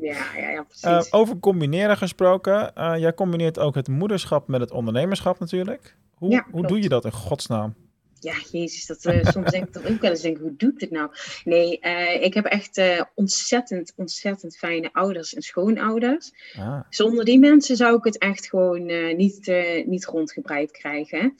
[0.00, 1.12] Ja, ja, ja Eh, precies.
[1.12, 2.74] over combineren gesproken.
[2.74, 5.96] eh, jij combineert ook het moederschap met het ondernemerschap natuurlijk.
[6.14, 7.74] Hoe, Ja, hoe doe je dat in godsnaam?
[8.20, 10.78] Ja, jezus, dat, eh, soms denk ik dat ook wel eens denk, hoe doe ik
[10.78, 11.10] dit nou?
[11.44, 16.32] Nee, eh, ik heb echt eh, ontzettend, ontzettend fijne ouders en schoonouders.
[16.58, 19.52] Ah, Zonder die mensen zou ik het echt gewoon niet,
[19.86, 21.34] niet rondgebreid krijgen.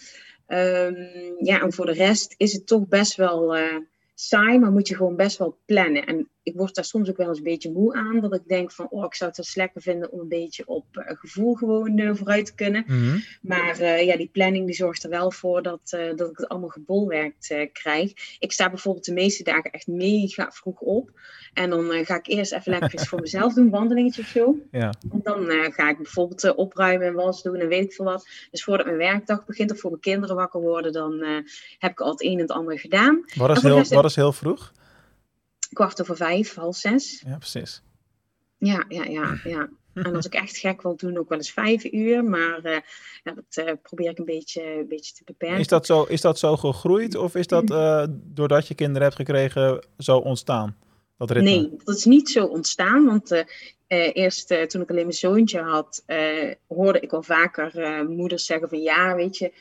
[0.47, 0.95] Ehm,
[1.38, 3.57] ja, en voor de rest is het toch best wel
[4.14, 6.07] saai, maar moet je gewoon best wel plannen.
[6.07, 8.73] En ik word daar soms ook wel eens een beetje moe aan, dat ik denk
[8.73, 11.99] van, oh, ik zou het wel lekker vinden om een beetje op eh, gevoel gewoon
[11.99, 12.85] eh, vooruit te kunnen.
[12.87, 13.19] mhm.
[13.41, 16.69] Maar eh, ja, die planning die zorgt er wel voor dat, dat ik het allemaal
[16.69, 18.13] gebolwerkt krijg.
[18.39, 21.11] Ik sta bijvoorbeeld de meeste dagen echt mega vroeg op.
[21.55, 24.57] En dan ga ik eerst even lekker iets voor mezelf doen, wandelingetje of zo.
[24.71, 24.95] Ja.
[25.11, 28.29] En dan ga ik bijvoorbeeld opruimen en was doen en weet ik veel wat.
[28.51, 31.25] Dus voordat mijn werkdag begint of voor mijn kinderen wakker worden, dan
[31.79, 33.25] heb ik al het een en het ander gedaan.
[33.35, 34.73] Wat, is heel, wat is heel vroeg?
[35.72, 37.22] Kwart over vijf, half zes.
[37.26, 37.83] Ja, precies.
[38.59, 39.68] Ja, ja, ja, ja.
[40.04, 42.24] En als ik echt gek wil doen, ook wel eens vijf uur.
[42.24, 42.81] Maar eh,
[43.24, 45.59] ja, dat eh, probeer ik een beetje, een beetje te beperken.
[45.59, 49.16] Is dat, zo, is dat zo gegroeid of is dat eh, doordat je kinderen hebt
[49.16, 50.76] gekregen zo ontstaan?
[51.16, 51.50] Dat ritme?
[51.50, 53.04] Nee, dat is niet zo ontstaan.
[53.04, 53.44] Want
[53.88, 56.04] eerst toen ik alleen mijn zoontje had,
[56.66, 57.72] hoorde ik al vaker
[58.09, 59.52] moeders zeggen van ja, weet je,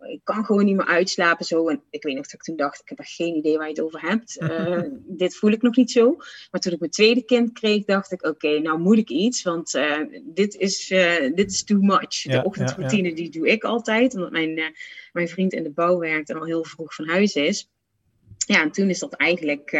[0.00, 1.68] ik kan gewoon niet meer uitslapen zo.
[1.68, 3.72] En ik weet nog dat ik toen dacht, ik heb echt geen idee waar je
[3.72, 4.38] het over hebt.
[4.56, 6.16] Eh, dit voel ik nog niet zo.
[6.50, 9.42] Maar toen ik mijn tweede kind kreeg, dacht ik, oké, nou moet ik iets.
[9.42, 12.22] Want eh, dit, is, eh, dit is too much.
[12.22, 14.14] Ja, De ja, ochtendroutine die doe ik altijd.
[14.14, 14.74] Omdat mijn,
[15.12, 17.70] mijn vriend in de bouw werkt en al heel vroeg van huis is.
[18.46, 19.70] Ja, en toen is dat eigenlijk,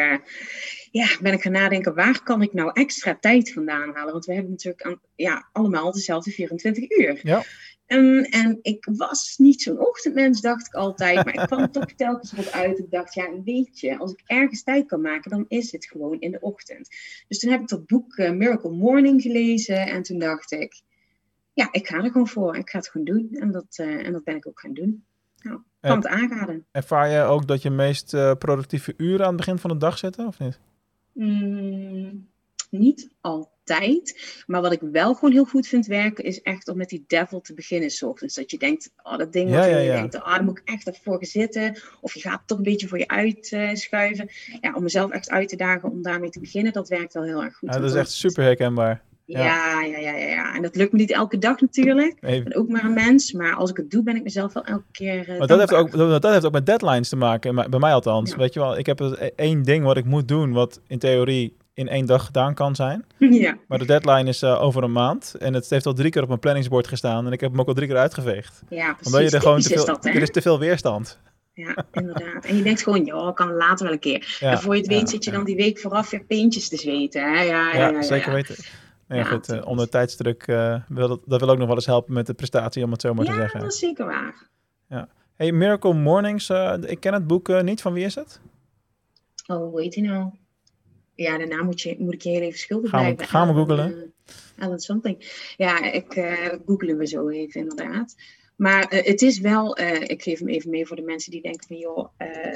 [0.91, 4.13] ja, ben ik gaan nadenken, waar kan ik nou extra tijd vandaan halen?
[4.13, 7.21] Want we hebben natuurlijk aan, ja, allemaal dezelfde 24 uur.
[7.23, 7.45] Ja.
[7.87, 11.25] En, en ik was niet zo'n ochtendmens, dacht ik altijd.
[11.25, 12.79] Maar ik kwam toch telkens wat uit.
[12.79, 16.21] Ik dacht, ja, weet je, als ik ergens tijd kan maken, dan is het gewoon
[16.21, 16.89] in de ochtend.
[17.29, 19.87] Dus toen heb ik dat boek eh, Miracle Morning gelezen.
[19.87, 20.83] En toen dacht ik,
[21.53, 22.57] ja, ik ga er gewoon voor.
[22.57, 23.29] Ik ga het gewoon doen.
[23.33, 25.05] En dat, eh, en dat ben ik ook gaan doen.
[25.43, 26.67] Nou, kan het aanraden.
[26.71, 29.99] Ervaar je ook dat je meest eh, productieve uren aan het begin van de dag
[29.99, 30.59] zitten of niet?
[31.13, 32.29] Mm,
[32.71, 33.56] niet altijd.
[34.47, 37.41] Maar wat ik wel gewoon heel goed vind werken, is echt om met die devil
[37.41, 37.91] te beginnen.
[37.91, 38.35] 's ochtends.
[38.35, 39.95] Dat je denkt, oh, dat ding Ja, ja, je ja.
[39.97, 41.79] denkt, ah, daar moet ik echt even voor zitten.
[42.01, 44.29] Of je gaat het toch een beetje voor je uitschuiven.
[44.61, 47.43] ja, om mezelf echt uit te dagen om daarmee te beginnen, dat werkt wel heel
[47.43, 47.75] erg goed.
[47.75, 49.03] Ja, dat is echt super herkenbaar.
[49.25, 50.55] Ja, ja, ja, ja, ja.
[50.55, 52.15] En dat lukt me niet elke dag natuurlijk.
[52.21, 53.33] Ik ben ook maar een mens.
[53.33, 55.29] Maar als ik het doe, ben ik mezelf wel elke keer.
[55.29, 57.79] eh, Maar dat heeft, ook, dat dat heeft ook met deadlines te maken, maar- bij
[57.79, 58.31] mij althans.
[58.31, 58.37] Ja.
[58.37, 61.57] Weet je wel, ik heb het- één ding wat ik moet doen, wat in theorie
[61.77, 63.05] in één dag gedaan kan zijn.
[63.45, 65.35] Ja, Maar de deadline is eh, over een maand.
[65.39, 67.27] En het heeft al drie keer op mijn planningsbord gestaan.
[67.27, 68.63] En ik heb hem ook al drie keer uitgeveegd.
[68.69, 69.07] ja, precies.
[69.15, 71.19] Omdat je er gewoon te veel, is dat, er is te veel weerstand.
[71.53, 72.45] Ja, inderdaad.
[72.45, 74.37] En je denkt gewoon, ja, ik kan later wel een keer.
[74.41, 75.37] Ja, en voor je het weet ja, zit je ja.
[75.37, 77.23] dan die week vooraf weer pintjes te zweten.
[77.23, 77.29] Hè?
[77.29, 78.35] Ja, ja, Ja, ja, ja, zeker ja.
[78.35, 78.57] weten.
[79.09, 81.87] Nee, Ja, goed, eh, onder tijdsdruk eh, wil dat, dat wil ook nog wel eens
[81.87, 83.61] helpen met de prestatie, om het zo maar te Ja, zeggen.
[83.61, 84.49] dat is zeker waar.
[85.35, 87.83] Hey, Miracle Mornings, ik ken het boek niet.
[87.83, 88.41] Van wie is het?
[89.47, 90.31] Oh, hoe heet hij nou?
[91.17, 93.37] Ja, daarna moet, je, moet ik je heel even schuldig Gaan we- blijven.
[93.39, 94.13] gaan we googlen?
[94.57, 95.45] eh, Alan something.
[95.57, 98.15] Ja, ik eh googelen we zo even inderdaad.
[98.57, 101.77] Maar het is wel, ik geef hem even mee voor de mensen die denken van
[101.77, 102.09] joh,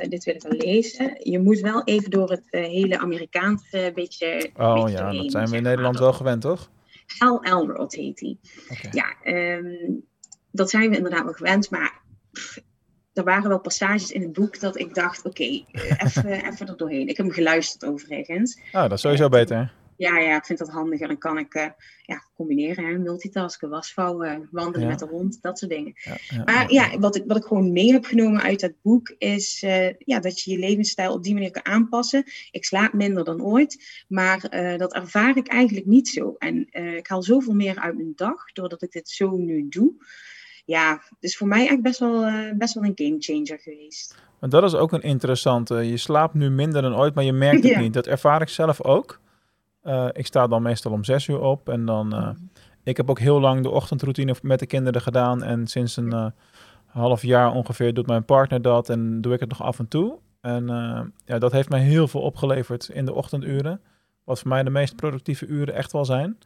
[0.09, 1.17] dit wil ik wel lezen.
[1.31, 4.51] Je moet wel even door het hele Amerikaanse beetje.
[4.57, 6.71] Oh ja, dat zijn we in Nederland wel gewend, toch?
[7.19, 8.37] Hal Elrod heet hij.
[8.91, 9.75] Ja, ehm,
[10.51, 12.01] dat zijn we inderdaad wel gewend, maar
[13.13, 16.77] er waren wel passages in het boek dat ik dacht, oké, eh, even, even er
[16.77, 17.09] doorheen.
[17.09, 18.61] Ik heb hem geluisterd overigens.
[18.73, 19.73] Ah, dat is sowieso beter.
[19.97, 21.09] Ja, ja, ik vind dat handiger.
[21.09, 21.67] Dan kan ik uh,
[22.03, 22.99] ja, combineren, hè?
[22.99, 25.93] multitasken, wasvouwen, wandelen met de hond, dat soort dingen.
[25.95, 29.63] Ja, maar ja, wat ik, wat ik gewoon mee heb genomen uit dat boek is
[29.63, 32.25] uh, ja, dat je je levensstijl op die manier kan aanpassen.
[32.51, 36.35] Ik slaap minder dan ooit, maar uh, dat ervaar ik eigenlijk niet zo.
[36.39, 39.95] En ik haal zoveel meer uit mijn dag doordat ik dit zo nu doe
[40.71, 44.23] ja, dus voor mij eigenlijk best wel, uh, best wel een gamechanger geweest.
[44.41, 45.75] Maar dat is ook een interessante.
[45.75, 47.93] Je slaapt nu minder dan ooit, maar je merkt het niet.
[47.93, 49.21] Dat ervaar ik zelf ook.
[49.85, 52.15] Uh, ik sta dan meestal om zes uur op en dan...
[52.15, 52.29] Uh,
[52.83, 55.43] ik heb ook heel lang de ochtendroutine met de kinderen gedaan.
[55.43, 56.33] En sinds een
[56.87, 60.19] half jaar ongeveer doet mijn partner dat en doe ik het nog af en toe.
[60.41, 60.67] En
[61.25, 63.81] ja, dat heeft mij heel veel opgeleverd in de ochtenduren.
[64.25, 66.39] Wat voor mij de meest productieve uren echt wel zijn.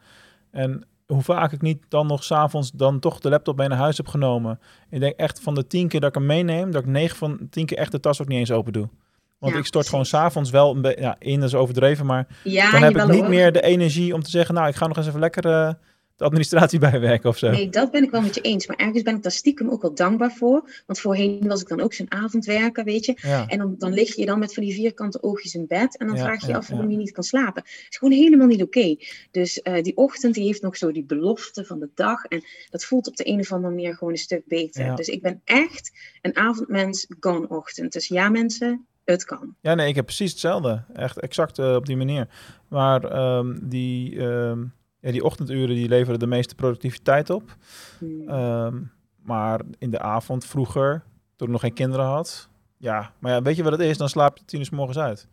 [0.51, 3.97] En hoe vaak ik niet dan nog s'avonds dan toch de laptop mee naar huis
[3.97, 4.59] heb genomen.
[4.89, 7.47] Ik denk echt van de tien keer dat ik hem meeneem, dat ik negen van
[7.49, 8.89] tien keer echt de tas ook niet eens open doe.
[9.37, 12.27] Want ik stort gewoon s'avonds wel een beetje, ja, in is overdreven, maar
[12.71, 15.07] dan heb ik niet meer de energie om te zeggen, nou, ik ga nog eens
[15.07, 15.73] even lekker uh,
[16.15, 17.49] de administratie bijwerken of zo.
[17.49, 18.67] Nee, dat ben ik wel met je eens.
[18.67, 20.69] Maar ergens ben ik daar stiekem ook wel dankbaar voor.
[20.85, 23.45] Want voorheen was ik dan ook zo'n avondwerker, weet je.
[23.47, 25.97] En dan, dan lig je dan met van die vierkante oogjes in bed.
[25.97, 27.63] En dan vraag je je af waarom je niet kan slapen.
[27.65, 28.95] Het is gewoon helemaal niet oké.
[29.31, 32.25] Dus uh, die ochtend die heeft nog zo die belofte van de dag.
[32.25, 34.95] En dat voelt op de een of andere manier gewoon een stuk beter.
[34.95, 37.93] Dus ik ben echt een avondmens, gone ochtend.
[37.93, 39.55] Dus ja mensen, het kan.
[39.61, 40.83] Ja, nee, ik heb precies hetzelfde.
[40.93, 42.27] Echt exact uh, op die manier.
[42.67, 44.19] Maar um, die...
[44.19, 44.73] Um
[45.05, 47.55] ja, die ochtenduren die leveren de meeste productiviteit op.
[47.99, 48.29] Hmm.
[48.29, 48.81] Ehm,
[49.21, 51.03] maar in de avond vroeger,
[51.35, 52.49] toen ik nog geen kinderen had.
[52.77, 53.97] Ja, maar ja, weet je wat het is?
[53.97, 55.27] Dan slaap je tien uur morgens uit.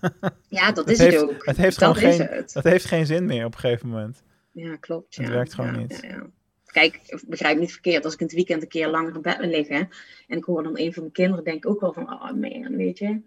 [0.48, 1.46] Ja, dat is het, het ook.
[1.46, 2.64] Het heeft dat gewoon geen, het.
[2.64, 4.22] heeft geen zin meer op een gegeven moment.
[4.52, 5.14] Ja, klopt.
[5.14, 5.22] Ja.
[5.22, 5.98] Het werkt gewoon niet.
[6.02, 6.26] Ja,
[6.64, 8.04] Kijk, begrijp niet verkeerd.
[8.04, 9.88] Als ik in het weekend een keer langer in bed wil liggen
[10.26, 12.76] en ik hoor dan een van mijn kinderen, denk ik ook wel van, oh man,
[12.76, 13.20] weet je.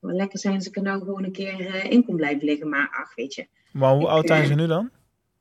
[0.00, 2.68] Wel lekker zijn als ik er nou gewoon een keer uh, in kon blijven liggen.
[2.68, 3.46] Maar ach, weet je.
[3.72, 4.90] Maar hoe oud zijn eh, ze nu dan?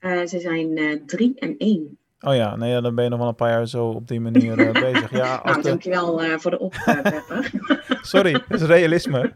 [0.06, 1.98] Uh, ze zijn uh, drie en één.
[2.20, 4.60] Oh ja, nee, dan ben je nog wel een paar jaar zo op die manier
[4.60, 5.12] uh, bezig.
[5.12, 5.68] Ja, nou, de...
[5.68, 7.52] dankjewel voor de oppepper.
[8.02, 9.34] Sorry, dat is realisme.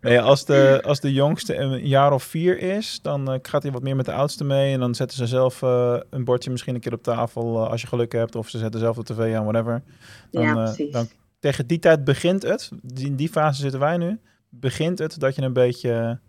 [0.00, 3.82] Nee, als de, als de jongste een jaar of vier is, dan gaat hij wat
[3.82, 4.72] meer met de oudste mee.
[4.72, 5.62] En dan zetten ze zelf
[6.10, 8.34] een bordje misschien een keer op tafel als je geluk hebt.
[8.34, 9.82] Of ze zetten zelf de tv aan, whatever.
[10.30, 10.92] Dan, ja, precies.
[10.92, 11.08] dan
[11.40, 15.42] tegen die tijd begint het, in die fase zitten wij nu, begint het dat je
[15.42, 16.20] een beetje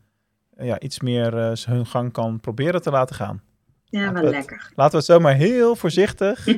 [0.61, 3.41] ja, iets meer uh, hun gang kan proberen te laten gaan.
[3.85, 4.71] Ja, wel lekker.
[4.75, 6.57] Laten we het zomaar heel voorzichtig, uh,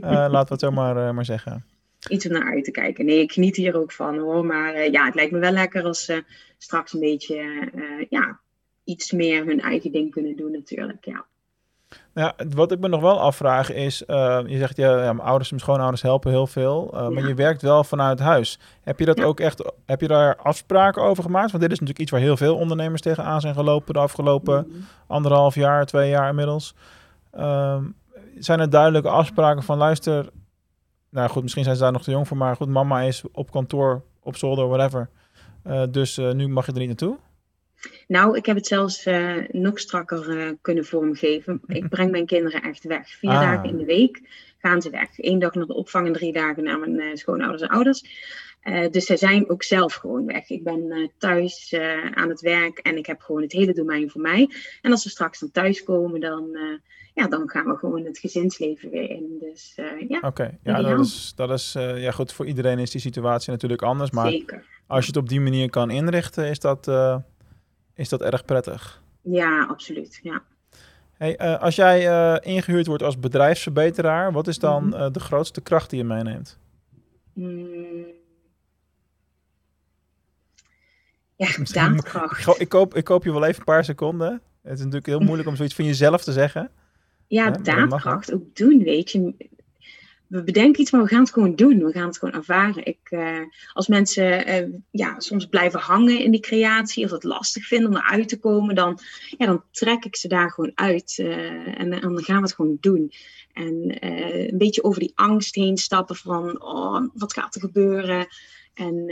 [0.34, 1.64] laten we het zomaar maar zeggen.
[2.08, 3.04] Iets om naar uit te kijken.
[3.04, 4.44] Nee, ik geniet hier ook van hoor.
[4.44, 6.24] Maar ja, het lijkt me wel lekker als ze
[6.58, 7.70] straks een beetje
[8.08, 8.40] ja,
[8.84, 11.04] iets meer hun eigen ding kunnen doen natuurlijk.
[11.04, 11.26] Ja.
[12.14, 15.50] Ja, wat ik me nog wel afvraag is, uh, je zegt ja, ja, mijn ouders
[15.50, 18.58] en mijn schoonouders helpen heel veel, uh, maar je werkt wel vanuit huis.
[18.82, 21.50] Heb je dat ook echt, heb je daar afspraken over gemaakt?
[21.50, 24.86] Want dit is natuurlijk iets waar heel veel ondernemers tegenaan zijn gelopen de afgelopen mm
[25.06, 26.74] anderhalf jaar, twee jaar inmiddels.
[27.34, 27.76] Uh,
[28.38, 30.28] zijn er duidelijke afspraken van luister,
[31.10, 33.50] nou goed, misschien zijn ze daar nog te jong voor, maar goed, mama is op
[33.50, 35.08] kantoor, op zolder, whatever.
[35.66, 37.18] Uh, dus nu mag je er niet naartoe?
[38.06, 41.60] Nou, ik heb het zelfs uh, nog strakker uh, kunnen vormgeven.
[41.66, 43.08] Ik breng mijn kinderen echt weg.
[43.08, 43.40] Vier ah.
[43.40, 44.20] dagen in de week
[44.58, 45.08] gaan ze weg.
[45.16, 48.02] Eén dag naar de opvang en drie dagen naar mijn uh, schoonouders en ouders.
[48.90, 50.50] dus zij zijn ook zelf gewoon weg.
[50.50, 51.74] Ik ben thuis
[52.14, 54.50] aan het werk en ik heb gewoon het hele domein voor mij.
[54.80, 56.56] En als we straks dan thuis komen, dan,
[57.14, 59.36] ja, dan gaan we gewoon het gezinsleven weer in.
[59.40, 59.74] Dus
[60.08, 60.20] ja.
[60.20, 62.32] Oké, ja, dat is, dat is ja goed.
[62.32, 64.10] Voor iedereen is die situatie natuurlijk anders.
[64.10, 64.64] Maar Zeker.
[64.86, 66.86] als je het op die manier kan inrichten, is dat
[67.94, 69.02] is dat erg prettig.
[69.20, 70.20] Ja, absoluut.
[70.22, 70.42] Ja.
[71.12, 75.02] Hey, uh, als jij uh, ingehuurd wordt als bedrijfsverbeteraar, wat is dan mm -hmm.
[75.02, 76.58] uh, de grootste kracht die je meeneemt?
[77.32, 78.04] Mm.
[81.36, 82.46] Ja, daadkracht.
[82.46, 84.40] Ik, ik, koop, ik koop je wel even een paar seconden.
[84.62, 86.70] Het is natuurlijk heel moeilijk om zoiets van jezelf te zeggen.
[87.26, 89.50] Ja, daadkracht ook doen, weet je
[90.32, 91.84] we bedenken iets, maar we gaan het gewoon doen.
[91.84, 92.86] We gaan het gewoon ervaren.
[92.86, 93.38] Ik, uh,
[93.72, 97.96] als mensen uh, ja, soms blijven hangen in die creatie, of het lastig vinden om
[97.96, 98.98] eruit te komen, dan,
[99.38, 101.18] ja, dan trek ik ze daar gewoon uit.
[101.18, 103.12] En, en, dan gaan we het gewoon doen.
[103.52, 103.96] En
[104.50, 108.26] een beetje over die angst heen stappen van, oh, wat gaat er gebeuren?
[108.74, 109.06] En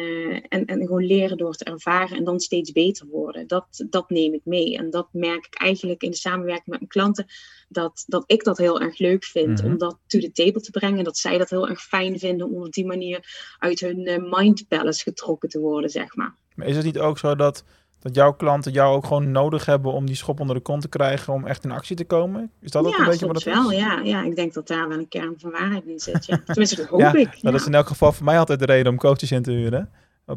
[0.49, 3.47] en, en gewoon leren door te ervaren en dan steeds beter worden.
[3.47, 4.77] Dat, dat neem ik mee.
[4.77, 7.27] En dat merk ik eigenlijk in de samenwerking met mijn klanten.
[7.69, 9.79] Dat, dat ik dat heel erg leuk vind om mhm.
[9.79, 11.05] dat to the table te brengen.
[11.05, 14.69] Dat zij dat heel erg fijn vinden om op die manier uit hun uh, mind
[14.69, 16.35] palace getrokken te worden, zeg maar.
[16.55, 17.65] Maar is het niet ook zo dat
[18.01, 20.89] dat jouw klanten jou ook gewoon nodig hebben om die schop onder de kont te
[20.89, 22.51] krijgen om echt in actie te komen?
[22.61, 23.79] Is dat ook een beetje wat het wel, is?
[23.79, 26.27] Ja, ja, ik denk dat daar wel een kern van waarheid in zit.
[26.27, 26.43] Ja.
[26.47, 27.39] Tenminste, dat hoop ik.
[27.41, 29.91] Dat is in elk geval voor mij altijd de reden om coaches in te huren.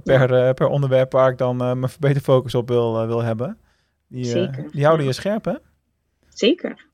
[0.04, 3.58] Per, uh, per onderwerp waar ik dan uh, mijn focus op wil, uh, wil hebben.
[4.08, 4.72] Die, Zeker.
[4.72, 5.56] die houden je scherp, hè?
[6.30, 6.86] Zeker.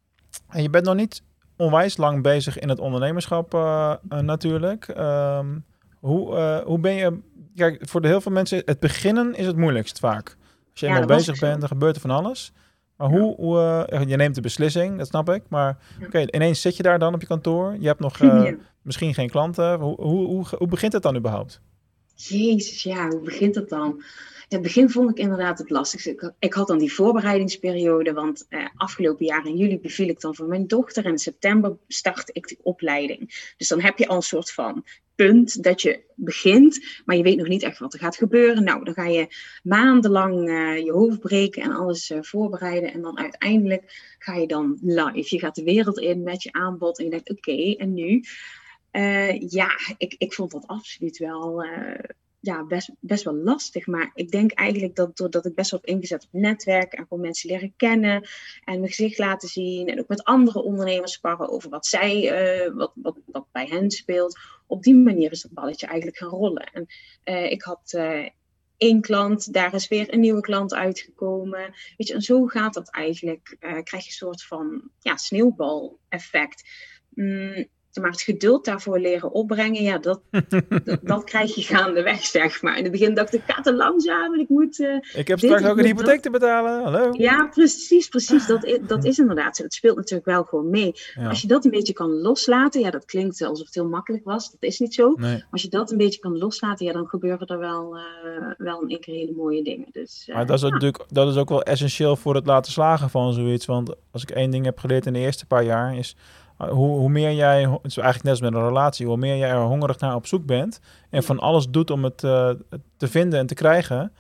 [0.50, 1.24] En je bent nog niet
[1.58, 3.52] onwijs lang bezig in het ondernemerschap
[4.10, 4.88] natuurlijk.
[4.98, 5.66] Um,
[6.00, 7.20] hoe, hoe ben je...
[7.56, 10.38] Kijk, voor de heel veel mensen, het beginnen is het moeilijkst vaak.
[10.82, 12.52] Als je ja, bezig bent, dan gebeurt er van alles.
[12.96, 15.44] Maar hoe, hoe uh, je neemt de beslissing, dat snap ik.
[15.50, 17.76] Maar oké, ineens zit je daar dan op je kantoor.
[17.80, 18.52] Je hebt nog uh,
[18.82, 19.80] misschien geen klanten.
[19.80, 21.62] Hoe, hoe, hoe, hoe, begint het dan überhaupt?
[22.16, 24.04] Jezus, ja, hoe begint het dan?
[24.48, 26.10] In het begin vond ik inderdaad het lastigste.
[26.10, 30.36] Ik, ik had dan die voorbereidingsperiode, want eh, afgelopen jaar in juli beviel ik dan
[30.36, 33.54] voor mijn dochter en in september startte ik de opleiding.
[33.58, 34.84] Dus dan heb je al een soort van
[35.26, 38.64] punt dat je begint, maar je weet nog niet echt wat er gaat gebeuren.
[38.64, 39.28] Nou, dan ga je
[39.64, 42.94] maandenlang uh, je hoofd breken en alles uh, voorbereiden.
[42.94, 45.36] En dan uiteindelijk ga je dan live.
[45.36, 48.24] Je gaat de wereld in met je aanbod en je denkt, oké, en nu?
[48.92, 51.64] Uh, ja, ik, ik vond dat absoluut wel
[52.42, 53.88] ja, best, best wel lastig.
[53.88, 57.24] Maar ik denk eigenlijk dat doordat ik best wel heb ingezet op netwerk en gewoon
[57.24, 58.28] mensen leren kennen
[58.64, 62.22] en mijn gezicht laten zien en ook met andere ondernemers sparren over wat zij,
[62.66, 64.40] uh, wat, wat, wat bij hen speelt.
[64.68, 66.72] Op die manier is dat balletje eigenlijk gaan rollen.
[66.74, 66.86] En
[67.26, 68.28] uh, ik had uh,
[68.78, 71.74] één klant, daar is weer een nieuwe klant uitgekomen.
[71.98, 73.56] Weet je, en zo gaat dat eigenlijk.
[73.60, 76.70] krijg je een soort van ja, sneeuwbal-effect.
[77.10, 77.68] Mm,
[78.00, 80.22] maar het geduld daarvoor leren opbrengen, ja, dat,
[81.02, 82.78] dat, krijg je gaandeweg, zeg maar.
[82.78, 84.80] In het begin dacht ik, ga te langzaam en ik moet...
[84.80, 87.10] Uh, ik heb straks ook een hypotheek te betalen, hallo?
[87.12, 88.48] Ja, precies, precies.
[88.48, 89.64] Dat, dat is inderdaad zo.
[89.64, 90.94] Dat speelt natuurlijk wel gewoon mee.
[91.28, 94.52] Als je dat een beetje kan loslaten, ja, dat klinkt alsof het heel makkelijk was.
[94.52, 95.14] Dat is niet zo.
[95.16, 95.44] Nee.
[95.52, 98.04] Als je dat een beetje kan loslaten, ja, dan gebeuren er wel, uh,
[98.58, 99.88] wel een keer hele mooie dingen.
[99.92, 103.10] Dus, uh, maar dat is, natuurlijk, dat is ook wel essentieel voor het laten slagen
[103.10, 103.66] van zoiets.
[103.66, 106.16] Want als ik één ding heb geleerd in de eerste paar jaar, is
[106.68, 109.50] hoe, hoe meer jij, het is eigenlijk net als met een relatie, hoe meer jij
[109.50, 110.80] er hongerig naar op zoek bent
[111.10, 112.50] en van alles doet om het uh,
[112.98, 114.14] te vinden en te krijgen,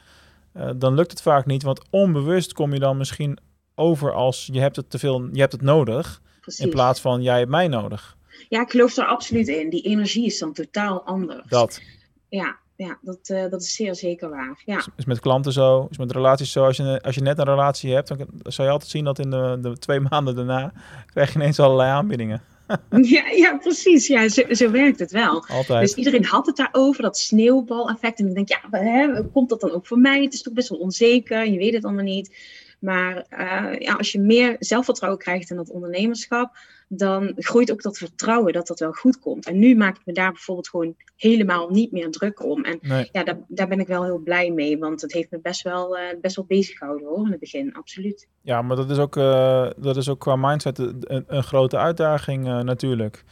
[0.55, 1.63] uh, dan lukt het vaak niet.
[1.63, 3.37] Want onbewust kom je dan misschien
[3.75, 6.65] over als je hebt het te veel, je hebt het nodig, Precies.
[6.65, 8.17] in plaats van jij hebt mij nodig.
[8.49, 9.69] Ja, ik geloof daar absoluut in.
[9.69, 11.47] Die energie is dan totaal anders.
[11.47, 11.81] Dat.
[12.29, 14.61] Ja, ja dat, uh, dat is zeer zeker waar.
[14.65, 14.85] Ja.
[14.95, 16.65] Is, met klanten zo, is met relaties zo.
[16.65, 19.29] Als je, als je net een relatie hebt, dan zou je altijd zien dat in
[19.29, 20.73] de, de twee maanden daarna
[21.05, 22.41] krijg je ineens allerlei aanbiedingen.
[23.15, 24.07] ja, ja, precies.
[24.07, 25.45] Ja, zo, zo, werkt het wel.
[25.47, 25.81] Altijd.
[25.81, 28.19] Dus iedereen had het daarover, dat sneeuwbaleffect.
[28.19, 30.23] En dan denk ja, hè, komt dat dan ook voor mij?
[30.23, 32.35] Het is toch best wel onzeker, je weet het allemaal niet.
[32.79, 36.57] Maar uh, ja, als je meer zelfvertrouwen krijgt in dat ondernemerschap,
[36.91, 39.45] dan groeit ook dat vertrouwen dat dat wel goed komt.
[39.45, 42.63] En nu maak ik me daar bijvoorbeeld gewoon helemaal niet meer druk om.
[42.63, 42.79] En
[43.11, 45.97] ja, daar, daar ben ik wel heel blij mee, want het heeft me best wel,
[45.97, 48.27] uh, best wel bezig gehouden hoor, in het begin, absoluut.
[48.41, 52.43] Ja, maar dat is ook, uh, dat is ook qua mindset een, een grote uitdaging
[52.63, 53.23] natuurlijk.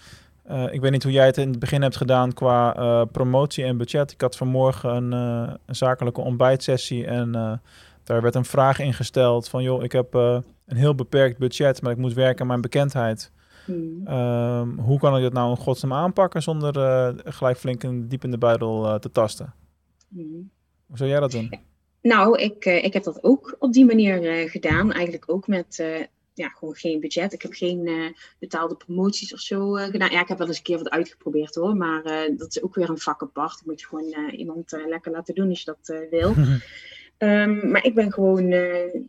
[0.49, 3.77] Uh, ik weet niet hoe jij het in het begin hebt gedaan qua promotie en
[3.77, 4.11] budget.
[4.11, 5.11] Ik had vanmorgen een,
[5.65, 7.31] een zakelijke ontbijtsessie en
[8.03, 10.43] daar werd een vraag ingesteld van, joh, ik heb een
[10.77, 13.31] heel beperkt budget, maar ik moet werken aan mijn bekendheid.
[13.67, 14.07] Hmm.
[14.07, 18.23] Um, hoe kan ik dat nou in godsnaam aanpakken zonder uh, gelijk flink een diep
[18.23, 19.53] in de buidel uh, te tasten?
[20.09, 20.49] Hmm.
[20.87, 21.59] Hoe zou jij dat doen?
[22.01, 24.91] Nou, ik, ik heb dat ook op die manier gedaan.
[24.91, 25.83] Eigenlijk ook met
[26.33, 27.33] ja, gewoon geen budget.
[27.33, 30.11] Ik heb geen betaalde promoties of zo gedaan.
[30.11, 31.75] Ja, ik heb wel eens een keer wat uitgeprobeerd hoor.
[31.75, 32.03] Maar
[32.37, 33.57] dat is ook weer een vak apart.
[33.57, 36.33] Dat moet je gewoon iemand lekker laten doen als je dat wil.
[37.17, 39.01] Um, maar ik ben gewoon uh,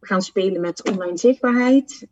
[0.00, 2.06] gaan spelen met online zichtbaarheid.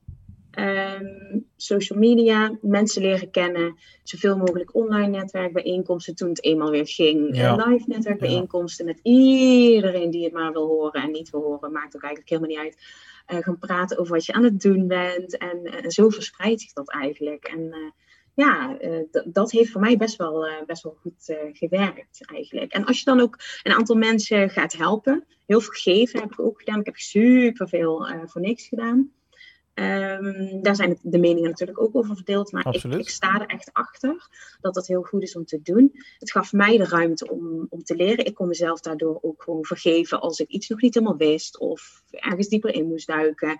[0.58, 7.36] Um, social media, mensen leren kennen, zoveel mogelijk online netwerkbijeenkomsten toen het eenmaal weer ging.
[7.36, 7.54] Ja.
[7.54, 8.92] Live netwerkbijeenkomsten ja.
[8.92, 12.50] met iedereen die het maar wil horen en niet wil horen, maakt ook eigenlijk helemaal
[12.50, 12.82] niet uit.
[13.32, 16.72] Uh, gaan praten over wat je aan het doen bent en uh, zo verspreidt zich
[16.72, 17.44] dat eigenlijk.
[17.44, 17.92] En
[18.34, 22.72] ja, uh, dat heeft voor mij best wel, best wel goed gewerkt eigenlijk.
[22.72, 26.40] En als je dan ook een aantal mensen gaat helpen, heel veel geven heb ik
[26.40, 26.80] ook gedaan.
[26.80, 29.12] Ik heb super veel voor niks gedaan.
[29.74, 33.70] Um, daar zijn de meningen natuurlijk ook over verdeeld, maar ik, ik, sta er echt
[33.72, 34.28] achter
[34.60, 35.92] dat dat heel goed is om te doen.
[36.18, 38.24] Het gaf mij de ruimte om, om te leren.
[38.24, 42.02] Ik kon mezelf daardoor ook gewoon vergeven als ik iets nog niet helemaal wist of
[42.10, 43.56] ergens dieper in moest duiken.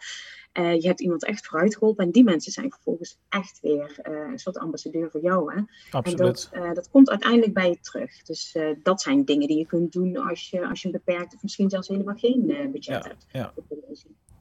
[0.53, 4.39] Uh, je hebt iemand echt vooruit geholpen en die mensen zijn vervolgens echt weer een
[4.39, 5.55] soort ambassadeur voor jou.
[5.55, 5.61] Hè?
[5.91, 6.49] Absoluut.
[6.53, 8.23] En dat, dat komt uiteindelijk bij je terug.
[8.23, 11.43] Dus dat zijn dingen die je kunt doen als je, als je een beperkt of
[11.43, 13.27] misschien zelfs helemaal geen budget hebt.
[13.33, 13.53] Ja.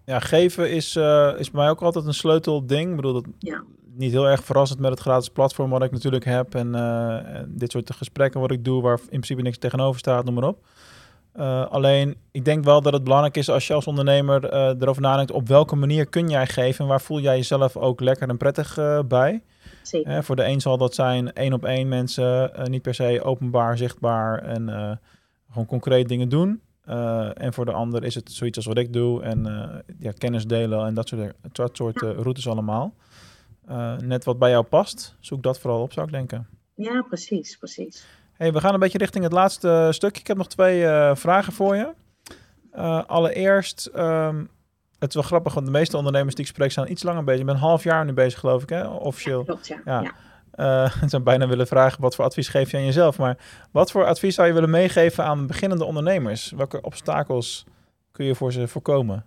[0.06, 2.90] Ja, geven is, uh, is bij mij ook altijd een sleutelding.
[2.90, 3.64] Ik bedoel, dat ja.
[3.94, 6.56] niet heel erg verrassend met het gratis platform wat ik natuurlijk heb.
[6.56, 10.26] En, uh, en, dit soort gesprekken wat ik doe, waar in principe niks tegenover staat,
[10.26, 10.66] noem maar op.
[11.36, 15.32] Uh, alleen, ik denk wel dat het belangrijk is als je als ondernemer erover nadenkt...
[15.32, 18.78] op welke manier kun jij geven en waar voel jij jezelf ook lekker en prettig
[19.08, 19.44] bij.
[19.82, 20.24] Zeker.
[20.24, 24.40] voor de een zal dat zijn één op één mensen, niet per se openbaar, zichtbaar
[24.40, 25.00] en
[25.50, 26.62] gewoon concreet dingen doen.
[26.90, 30.12] Uh, en voor de ander is het zoiets als wat ik doe en uh, ja,
[30.12, 32.94] kennis delen en dat soort, dat soort uh, routes allemaal.
[34.00, 36.48] net wat bij jou past, zoek dat vooral op, zou ik denken.
[36.76, 38.06] Ja, precies, precies.
[38.34, 40.22] Hey, we gaan een beetje richting het laatste stukje.
[40.22, 41.94] Ik heb nog twee vragen voor je.
[43.08, 44.50] allereerst, um,
[45.00, 47.40] het is wel grappig, want de meeste ondernemers die ik spreek zijn iets langer bezig.
[47.40, 48.88] Ik ben een half jaar nu bezig, geloof ik, hè?
[48.88, 49.40] officieel.
[49.40, 49.82] Ja, klopt, ja.
[49.86, 50.02] ja.
[50.02, 50.14] ja.
[50.64, 53.18] Uh, zou bijna willen vragen, wat voor advies geef je aan jezelf?
[53.18, 53.38] Maar
[53.72, 56.52] wat voor advies zou je willen meegeven aan beginnende ondernemers?
[56.52, 57.66] Welke obstakels
[58.12, 59.26] kun je voor ze voorkomen?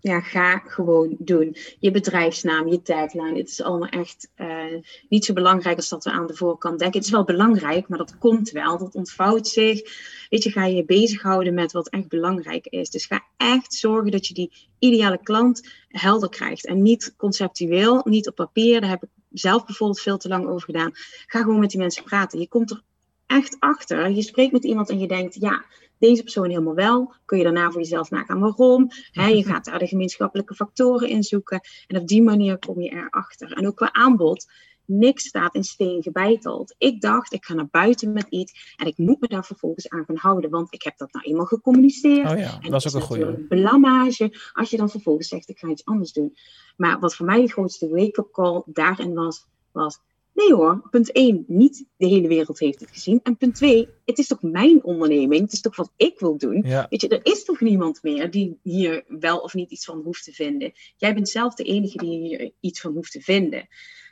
[0.00, 1.56] Ja, ga gewoon doen.
[1.78, 3.38] Je bedrijfsnaam, je tagline.
[3.38, 4.64] Het is allemaal echt uh,
[5.08, 6.98] niet zo belangrijk als dat we aan de voorkant denken.
[6.98, 8.78] Het is wel belangrijk, maar dat komt wel.
[8.78, 9.80] Dat ontvouwt zich.
[10.28, 12.90] Weet je, ga je bezighouden met wat echt belangrijk is.
[12.90, 16.66] Dus ga echt zorgen dat je die ideale klant helder krijgt.
[16.66, 18.80] En niet conceptueel, niet op papier.
[18.80, 20.90] Daar heb ik zelf bijvoorbeeld veel te lang over gedaan.
[21.26, 22.40] Ga gewoon met die mensen praten.
[22.40, 22.82] Je komt er
[23.26, 24.10] echt achter.
[24.10, 25.64] Je spreekt met iemand en je denkt, ja,
[25.98, 27.14] deze persoon helemaal wel.
[27.24, 28.90] Kun je daarna voor jezelf nagaan waarom.
[29.12, 31.60] je gaat daar de gemeenschappelijke factoren in zoeken.
[31.86, 33.52] En op die manier kom je erachter.
[33.52, 34.46] En ook qua aanbod.
[34.90, 36.74] Niks staat in steen gebeiteld.
[36.78, 40.04] Ik dacht, ik ga naar buiten met iets en ik moet me daar vervolgens aan
[40.04, 42.30] gaan houden, want ik heb dat nou eenmaal gecommuniceerd.
[42.30, 43.44] Oh ja, dat is ook een goede.
[43.48, 46.36] Blamage als je dan vervolgens zegt, ik ga iets anders doen.
[46.76, 50.00] Maar wat voor mij de grootste wake-up call daarin was, was
[50.38, 53.20] Nee hoor, punt 1, niet de hele wereld heeft het gezien.
[53.22, 56.62] En punt 2, het is toch mijn onderneming, het is toch wat ik wil doen.
[56.62, 60.24] Weet je, er is toch niemand meer die hier wel of niet iets van hoeft
[60.24, 60.72] te vinden.
[60.96, 63.68] Jij bent zelf de enige die hier iets van hoeft te vinden.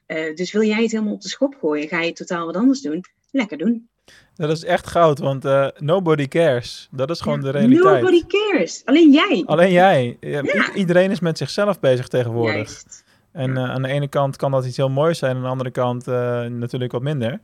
[0.06, 2.80] Uh, dus wil jij het helemaal op de schop gooien, ga je totaal wat anders
[2.80, 3.88] doen, lekker doen.
[4.34, 6.88] Dat is echt goud, want uh, nobody cares.
[6.90, 8.00] Dat is gewoon de realiteit.
[8.00, 8.82] Nobody cares.
[8.84, 9.42] Alleen jij.
[9.46, 10.16] Alleen jij.
[10.20, 10.74] Ja.
[10.74, 12.54] Iedereen is met zichzelf bezig tegenwoordig.
[12.54, 13.04] Juist.
[13.32, 15.70] En uh, aan de ene kant kan dat iets heel moois zijn, aan de andere
[15.70, 17.40] kant natuurlijk wat minder.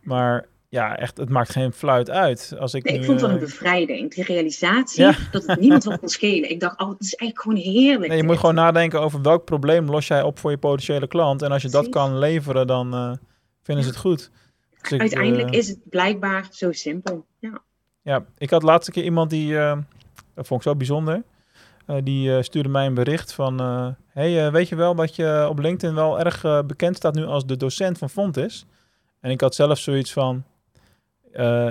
[0.00, 2.54] Maar ja, echt, het maakt geen fluit uit.
[2.58, 4.14] Als ik, nee, nu, ik vond het wel een bevrijding.
[4.14, 5.14] Die realisatie ja.
[5.30, 6.50] dat het niemand wat kon schelen.
[6.50, 8.08] Ik dacht, oh, het is eigenlijk gewoon heerlijk.
[8.08, 11.42] Nee, je moet gewoon nadenken over welk probleem los jij op voor je potentiële klant.
[11.42, 13.12] En als je dat kan leveren, dan uh,
[13.62, 14.30] vinden ze het goed.
[14.88, 17.26] Dus Uiteindelijk is het blijkbaar zo simpel.
[17.38, 17.62] Ja.
[18.02, 19.54] ja, ik had laatste keer iemand die,
[20.34, 21.22] dat vond ik zo bijzonder.
[22.02, 23.60] Die stuurde mij een bericht van...
[24.06, 27.56] Hey, weet je wel dat je op LinkedIn wel erg bekend staat nu als de
[27.56, 28.66] docent van Fontis?
[29.20, 30.44] En ik had zelf zoiets van...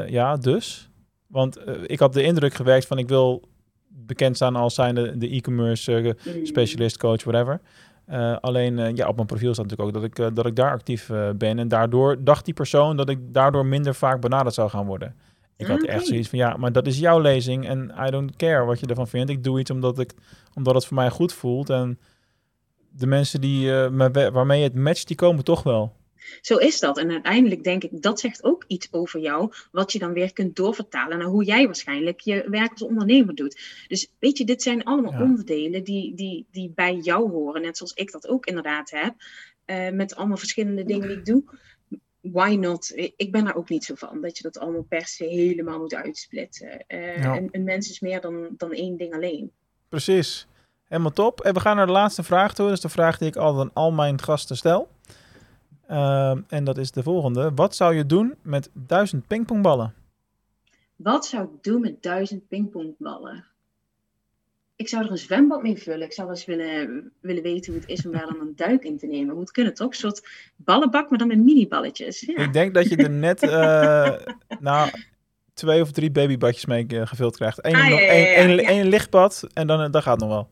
[0.07, 0.89] ja, dus?
[1.27, 3.43] Want ik had de indruk gewerkt van ik wil
[3.87, 7.61] bekend staan als zijnde de e-commerce specialist, coach, whatever.
[8.41, 11.59] alleen ja, op mijn profiel staat natuurlijk ook dat ik, dat ik daar actief ben.
[11.59, 15.15] En daardoor dacht die persoon dat ik daardoor minder vaak benaderd zou gaan worden.
[15.59, 18.65] Ik had echt zoiets van, ja, maar dat is jouw lezing en I don't care
[18.65, 19.29] wat je ervan vindt.
[19.29, 20.13] Ik doe iets omdat, ik,
[20.53, 21.69] omdat het voor mij goed voelt.
[21.69, 21.99] En
[22.89, 25.95] de mensen die, uh, waarmee je het matcht, die komen toch wel.
[26.41, 26.97] Zo is dat.
[26.97, 30.55] En uiteindelijk denk ik, dat zegt ook iets over jou, wat je dan weer kunt
[30.55, 33.85] doorvertalen naar hoe jij waarschijnlijk je werk als ondernemer doet.
[33.87, 37.93] Dus weet je, dit zijn allemaal onderdelen die, die, die bij jou horen, net zoals
[37.93, 39.15] ik dat ook inderdaad heb,
[39.65, 41.43] uh, met allemaal verschillende dingen die ik doe
[42.21, 42.91] why not?
[43.15, 45.95] Ik ben daar ook niet zo van, dat je dat allemaal per se helemaal moet
[45.95, 46.83] uitsplitsen.
[46.87, 49.51] Uh, een, een, mens is meer dan, dan één ding alleen.
[49.89, 50.47] Precies.
[50.87, 51.41] Helemaal top.
[51.41, 52.65] En we gaan naar de laatste vraag toe.
[52.65, 54.89] Dat is de vraag die ik altijd aan al mijn gasten stel.
[55.89, 57.51] Uh, en dat is de volgende.
[57.55, 59.93] Wat zou je doen met duizend pingpongballen?
[60.95, 63.45] Wat zou ik doen met duizend pingpongballen?
[64.79, 66.01] ik zou er een zwembad mee vullen.
[66.01, 68.83] Ik zou wel eens willen, willen weten hoe het is om daar dan een duik
[68.83, 69.31] in te nemen.
[69.31, 69.89] Hoe het kunnen toch?
[69.89, 72.19] Een soort ballenbak, maar dan met mini-balletjes.
[72.19, 72.35] Ja.
[72.35, 74.11] Ik denk dat je er net uh,
[74.59, 74.89] nou,
[75.53, 77.65] twee of drie babybadjes mee uh, gevuld krijgt.
[77.65, 80.49] Eén ah, ja, lichtbad en dan, uh, dat gaat nog wel.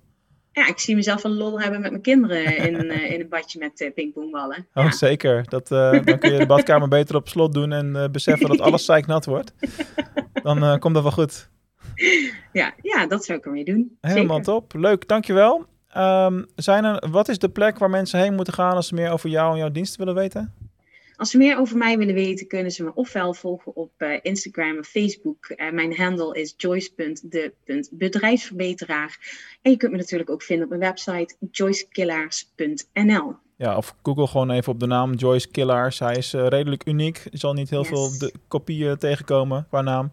[0.57, 3.91] Ja, ik zie mezelf een lol hebben met mijn kinderen in, in een badje met
[3.95, 4.67] pingpongballen.
[4.73, 5.45] Oh, zeker.
[5.49, 5.67] Dat,
[6.05, 9.53] dan kun je de badkamer beter op slot doen en beseffen dat alles zeiknat wordt.
[10.43, 11.49] Dan komt dat wel goed
[12.51, 13.97] ja, ja, dat zou ik ermee doen.
[14.01, 14.73] Helemaal top.
[14.73, 15.65] Leuk, dankjewel.
[15.97, 19.11] Um, zijn er, wat is de plek waar mensen heen moeten gaan als ze meer
[19.11, 20.53] over jou en jouw diensten willen weten?
[21.17, 24.77] Als ze meer over mij willen weten, kunnen ze me ofwel volgen op uh, Instagram
[24.77, 25.49] of Facebook.
[25.49, 29.17] Uh, mijn handle is joyce.de.bedrijfsverbeteraar.
[29.61, 33.35] En je kunt me natuurlijk ook vinden op mijn website joycekillaars.nl.
[33.55, 35.99] Ja, of Google gewoon even op de naam Joyce Killaars.
[35.99, 37.27] Hij is uh, redelijk uniek.
[37.31, 37.89] Je zal niet heel yes.
[37.89, 40.11] veel de kopieën tegenkomen qua naam.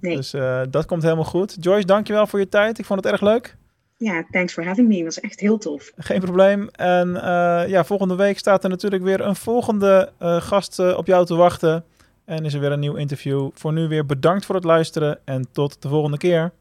[0.00, 0.16] Nee.
[0.16, 0.30] Dus
[0.70, 1.56] dat komt helemaal goed.
[1.60, 2.78] Joyce, dankjewel voor je tijd.
[2.78, 3.57] Ik vond het erg leuk.
[4.00, 4.94] Ja, thanks for having me.
[4.94, 5.92] Dat was echt heel tof.
[5.96, 6.68] Geen probleem.
[6.68, 11.06] En uh, ja, volgende week staat er natuurlijk weer een volgende uh, gast uh, op
[11.06, 11.84] jou te wachten.
[12.24, 13.50] En is er weer een nieuw interview.
[13.54, 16.52] Voor nu weer bedankt voor het luisteren en tot de volgende keer.